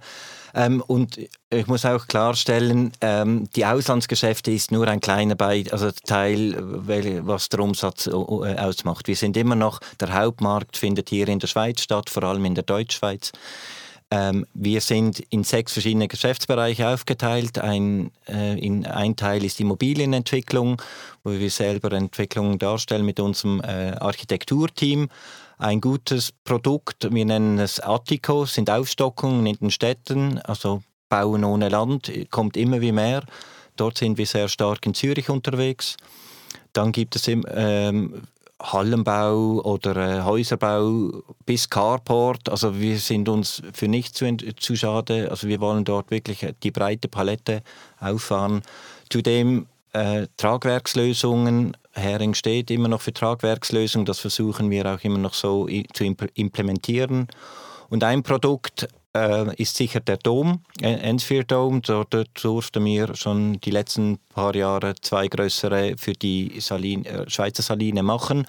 Ähm, 0.55 0.81
und 0.87 1.19
ich 1.51 1.67
muss 1.67 1.85
auch 1.85 2.07
klarstellen, 2.07 2.91
ähm, 3.01 3.47
die 3.55 3.65
Auslandsgeschäfte 3.65 4.51
ist 4.51 4.71
nur 4.71 4.87
ein 4.87 4.99
kleiner 4.99 5.35
Be 5.35 5.65
also 5.71 5.91
Teil, 5.91 6.55
was 6.57 7.49
der 7.49 7.59
Umsatz 7.59 8.07
äh, 8.07 8.11
ausmacht. 8.11 9.07
Wir 9.07 9.15
sind 9.15 9.37
immer 9.37 9.55
noch, 9.55 9.79
der 9.99 10.13
Hauptmarkt 10.13 10.77
findet 10.77 11.09
hier 11.09 11.27
in 11.27 11.39
der 11.39 11.47
Schweiz 11.47 11.81
statt, 11.81 12.09
vor 12.09 12.23
allem 12.23 12.45
in 12.45 12.55
der 12.55 12.63
Deutschschweiz. 12.63 13.31
Ähm, 14.11 14.47
wir 14.55 14.81
sind 14.81 15.19
in 15.29 15.43
sechs 15.43 15.73
verschiedene 15.73 16.07
Geschäftsbereiche 16.07 16.87
aufgeteilt. 16.87 17.59
Ein, 17.59 18.09
äh, 18.27 18.57
in, 18.57 18.87
ein 18.87 19.15
Teil 19.15 19.45
ist 19.45 19.59
Immobilienentwicklung, 19.59 20.81
wo 21.23 21.31
wir 21.31 21.51
selber 21.51 21.91
Entwicklungen 21.91 22.57
darstellen 22.57 23.05
mit 23.05 23.19
unserem 23.19 23.61
äh, 23.61 23.91
Architekturteam 23.91 25.09
ein 25.59 25.81
gutes 25.81 26.31
Produkt. 26.31 27.13
Wir 27.13 27.25
nennen 27.25 27.59
es 27.59 27.79
Attico, 27.79 28.45
sind 28.45 28.69
Aufstockungen 28.69 29.45
in 29.45 29.57
den 29.57 29.71
Städten, 29.71 30.39
also 30.39 30.81
Bauen 31.09 31.43
ohne 31.43 31.69
Land, 31.69 32.11
kommt 32.31 32.57
immer 32.57 32.81
wie 32.81 32.93
mehr. 32.93 33.23
Dort 33.75 33.97
sind 33.97 34.17
wir 34.17 34.25
sehr 34.25 34.47
stark 34.47 34.85
in 34.85 34.93
Zürich 34.93 35.29
unterwegs. 35.29 35.97
Dann 36.73 36.91
gibt 36.91 37.15
es 37.15 37.27
ähm, 37.27 38.23
Hallenbau 38.61 39.61
oder 39.63 39.95
äh, 39.95 40.21
Häuserbau 40.23 41.23
bis 41.45 41.69
Carport. 41.69 42.49
Also 42.49 42.79
wir 42.79 42.97
sind 42.97 43.27
uns 43.27 43.61
für 43.73 43.87
nichts 43.87 44.13
zu, 44.17 44.37
zu 44.57 44.75
schade. 44.75 45.29
Also 45.29 45.47
wir 45.47 45.59
wollen 45.59 45.83
dort 45.85 46.11
wirklich 46.11 46.45
die 46.63 46.71
breite 46.71 47.07
Palette 47.07 47.63
auffahren. 47.99 48.61
Zudem 49.09 49.67
äh, 49.93 50.27
Tragwerkslösungen. 50.37 51.75
Hering 51.91 52.33
steht 52.33 52.71
immer 52.71 52.87
noch 52.87 53.01
für 53.01 53.13
Tragwerkslösungen. 53.13 54.05
Das 54.05 54.19
versuchen 54.19 54.69
wir 54.69 54.85
auch 54.85 55.03
immer 55.03 55.17
noch 55.17 55.33
so 55.33 55.67
zu 55.93 56.03
implementieren. 56.03 57.27
Und 57.89 58.03
ein 58.03 58.23
Produkt 58.23 58.87
äh, 59.15 59.55
ist 59.55 59.75
sicher 59.75 59.99
der 59.99 60.17
Dom, 60.17 60.61
Ensphere 60.81 61.45
Dome. 61.45 61.81
Dort 61.81 62.15
durften 62.43 62.85
wir 62.85 63.15
schon 63.15 63.59
die 63.61 63.71
letzten 63.71 64.19
paar 64.33 64.55
Jahre 64.55 64.95
zwei 65.01 65.27
größere 65.27 65.95
für 65.97 66.13
die 66.13 66.59
Saline, 66.59 67.05
äh, 67.05 67.29
Schweizer 67.29 67.63
Saline 67.63 68.03
machen. 68.03 68.45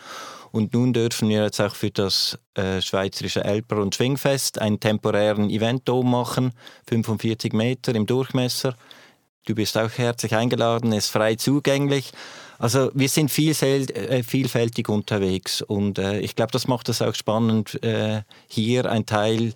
Und 0.53 0.75
nun 0.75 0.93
dürfen 0.93 1.29
wir 1.29 1.45
jetzt 1.45 1.61
auch 1.61 1.75
für 1.75 1.91
das 1.91 2.39
äh, 2.55 2.83
schweizerische 2.83 3.45
Elper- 3.45 3.81
und 3.81 3.95
Schwingfest 3.95 4.61
einen 4.61 4.81
temporären 4.81 5.49
Event-Dom 5.49 6.11
machen, 6.11 6.53
45 6.89 7.53
Meter 7.53 7.95
im 7.95 8.07
Durchmesser. 8.07 8.75
Du 9.47 9.55
bist 9.55 9.77
auch 9.79 9.91
herzlich 9.97 10.35
eingeladen, 10.35 10.93
ist 10.93 11.11
frei 11.11 11.35
zugänglich. 11.35 12.13
Also 12.59 12.91
wir 12.95 13.09
sind 13.09 13.37
äh, 13.39 14.23
vielfältig 14.23 14.89
unterwegs 14.89 15.63
und 15.63 15.99
äh, 15.99 16.21
ich 16.21 16.37
glaube, 16.37 16.53
das 16.53 16.69
macht 16.69 16.91
es 16.91 17.01
auch 17.01 17.15
spannend, 17.15 17.83
äh, 17.83 18.23
hier 18.49 18.91
ein 18.91 19.07
Teil 19.07 19.55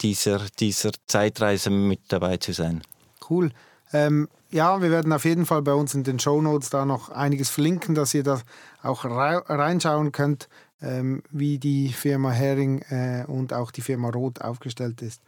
dieser, 0.00 0.40
dieser 0.58 0.90
Zeitreise 1.06 1.70
mit 1.70 2.00
dabei 2.08 2.38
zu 2.38 2.52
sein. 2.52 2.82
Cool. 3.28 3.52
Ähm, 3.92 4.28
ja, 4.50 4.82
wir 4.82 4.90
werden 4.90 5.12
auf 5.12 5.24
jeden 5.24 5.46
Fall 5.46 5.62
bei 5.62 5.74
uns 5.74 5.94
in 5.94 6.02
den 6.02 6.18
Show 6.18 6.42
Notes 6.42 6.70
da 6.70 6.84
noch 6.84 7.10
einiges 7.10 7.50
verlinken, 7.50 7.94
dass 7.94 8.14
ihr 8.14 8.24
da 8.24 8.40
auch 8.82 9.04
reinschauen 9.04 10.10
könnt. 10.10 10.48
ähm, 10.82 11.22
wie 11.30 11.58
die 11.58 11.92
Firma 11.92 12.30
Hering 12.30 12.82
äh, 12.88 13.24
und 13.26 13.52
auch 13.52 13.70
die 13.70 13.82
Firma 13.82 14.08
Roth 14.10 14.40
aufgestellt 14.40 15.02
ist. 15.02 15.22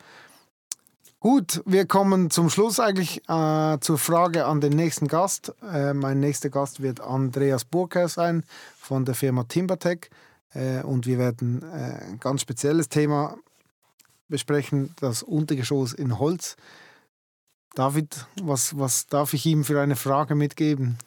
Gut, 1.22 1.62
wir 1.66 1.86
kommen 1.86 2.30
zum 2.30 2.50
Schluss 2.50 2.80
eigentlich 2.80 3.22
äh, 3.28 3.78
zur 3.78 3.96
Frage 3.96 4.44
an 4.44 4.60
den 4.60 4.72
nächsten 4.72 5.06
Gast. 5.06 5.54
Äh, 5.62 5.94
mein 5.94 6.18
nächster 6.18 6.50
Gast 6.50 6.82
wird 6.82 7.00
Andreas 7.00 7.64
Burker 7.64 8.08
sein 8.08 8.42
von 8.76 9.04
der 9.04 9.14
Firma 9.14 9.44
Timbertech 9.44 10.10
äh, 10.52 10.82
und 10.82 11.06
wir 11.06 11.18
werden 11.18 11.62
äh, 11.62 12.06
ein 12.06 12.18
ganz 12.18 12.40
spezielles 12.40 12.88
Thema 12.88 13.36
besprechen, 14.26 14.96
das 14.98 15.22
Untergeschoss 15.22 15.92
in 15.92 16.18
Holz. 16.18 16.56
David, 17.76 18.26
was, 18.42 18.76
was 18.76 19.06
darf 19.06 19.32
ich 19.32 19.46
ihm 19.46 19.62
für 19.62 19.80
eine 19.80 19.94
Frage 19.94 20.34
mitgeben? 20.34 20.98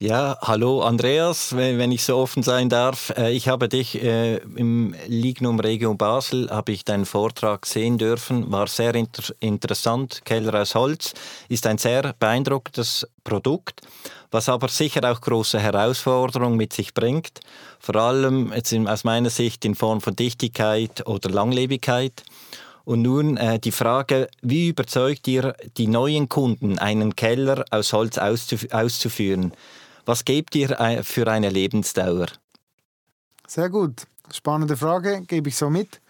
Ja, 0.00 0.38
hallo 0.42 0.82
Andreas, 0.82 1.56
wenn 1.56 1.90
ich 1.90 2.04
so 2.04 2.18
offen 2.18 2.44
sein 2.44 2.68
darf. 2.68 3.12
Äh, 3.16 3.32
ich 3.32 3.48
habe 3.48 3.68
dich 3.68 4.00
äh, 4.00 4.36
im 4.36 4.94
Lignum 5.08 5.58
Region 5.58 5.98
Basel, 5.98 6.48
habe 6.50 6.70
ich 6.70 6.84
deinen 6.84 7.04
Vortrag 7.04 7.66
sehen 7.66 7.98
dürfen, 7.98 8.48
war 8.52 8.68
sehr 8.68 8.94
inter 8.94 9.34
interessant. 9.40 10.24
Keller 10.24 10.54
aus 10.62 10.76
Holz 10.76 11.14
ist 11.48 11.66
ein 11.66 11.78
sehr 11.78 12.14
beeindruckendes 12.16 13.08
Produkt, 13.24 13.80
was 14.30 14.48
aber 14.48 14.68
sicher 14.68 15.02
auch 15.02 15.20
große 15.20 15.58
Herausforderungen 15.58 16.56
mit 16.56 16.72
sich 16.72 16.94
bringt. 16.94 17.40
Vor 17.80 17.96
allem 17.96 18.52
jetzt 18.54 18.72
aus 18.72 19.02
meiner 19.02 19.30
Sicht 19.30 19.64
in 19.64 19.74
Form 19.74 20.00
von 20.00 20.14
Dichtigkeit 20.14 21.08
oder 21.08 21.28
Langlebigkeit. 21.28 22.22
Und 22.84 23.02
nun 23.02 23.36
äh, 23.36 23.58
die 23.58 23.72
Frage, 23.72 24.28
wie 24.42 24.68
überzeugt 24.68 25.26
ihr 25.26 25.56
die 25.76 25.88
neuen 25.88 26.28
Kunden, 26.28 26.78
einen 26.78 27.16
Keller 27.16 27.64
aus 27.72 27.92
Holz 27.92 28.16
auszuführen? 28.16 29.52
Was 30.08 30.24
gebt 30.24 30.54
ihr 30.54 30.70
äh, 30.80 31.02
für 31.02 31.30
eine 31.30 31.50
Lebensdauer? 31.50 32.28
Sehr 33.46 33.68
gut. 33.68 34.06
Spannende 34.32 34.74
Frage, 34.74 35.20
gebe 35.26 35.50
ich 35.50 35.56
so 35.56 35.68
mit. 35.68 36.00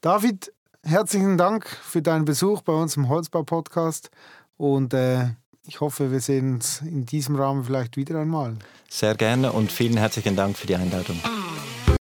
David, 0.00 0.50
herzlichen 0.82 1.36
Dank 1.36 1.66
für 1.66 2.00
deinen 2.00 2.24
Besuch 2.24 2.62
bei 2.62 2.72
uns 2.72 2.96
im 2.96 3.10
Holzbau-Podcast 3.10 4.10
und 4.56 4.94
äh, 4.94 5.26
ich 5.66 5.82
hoffe, 5.82 6.10
wir 6.10 6.20
sehen 6.20 6.54
uns 6.54 6.80
in 6.80 7.04
diesem 7.04 7.36
Rahmen 7.36 7.64
vielleicht 7.64 7.98
wieder 7.98 8.18
einmal. 8.18 8.56
Sehr 8.88 9.14
gerne 9.14 9.52
und 9.52 9.70
vielen 9.70 9.98
herzlichen 9.98 10.36
Dank 10.36 10.56
für 10.56 10.66
die 10.66 10.76
Einladung. 10.76 11.20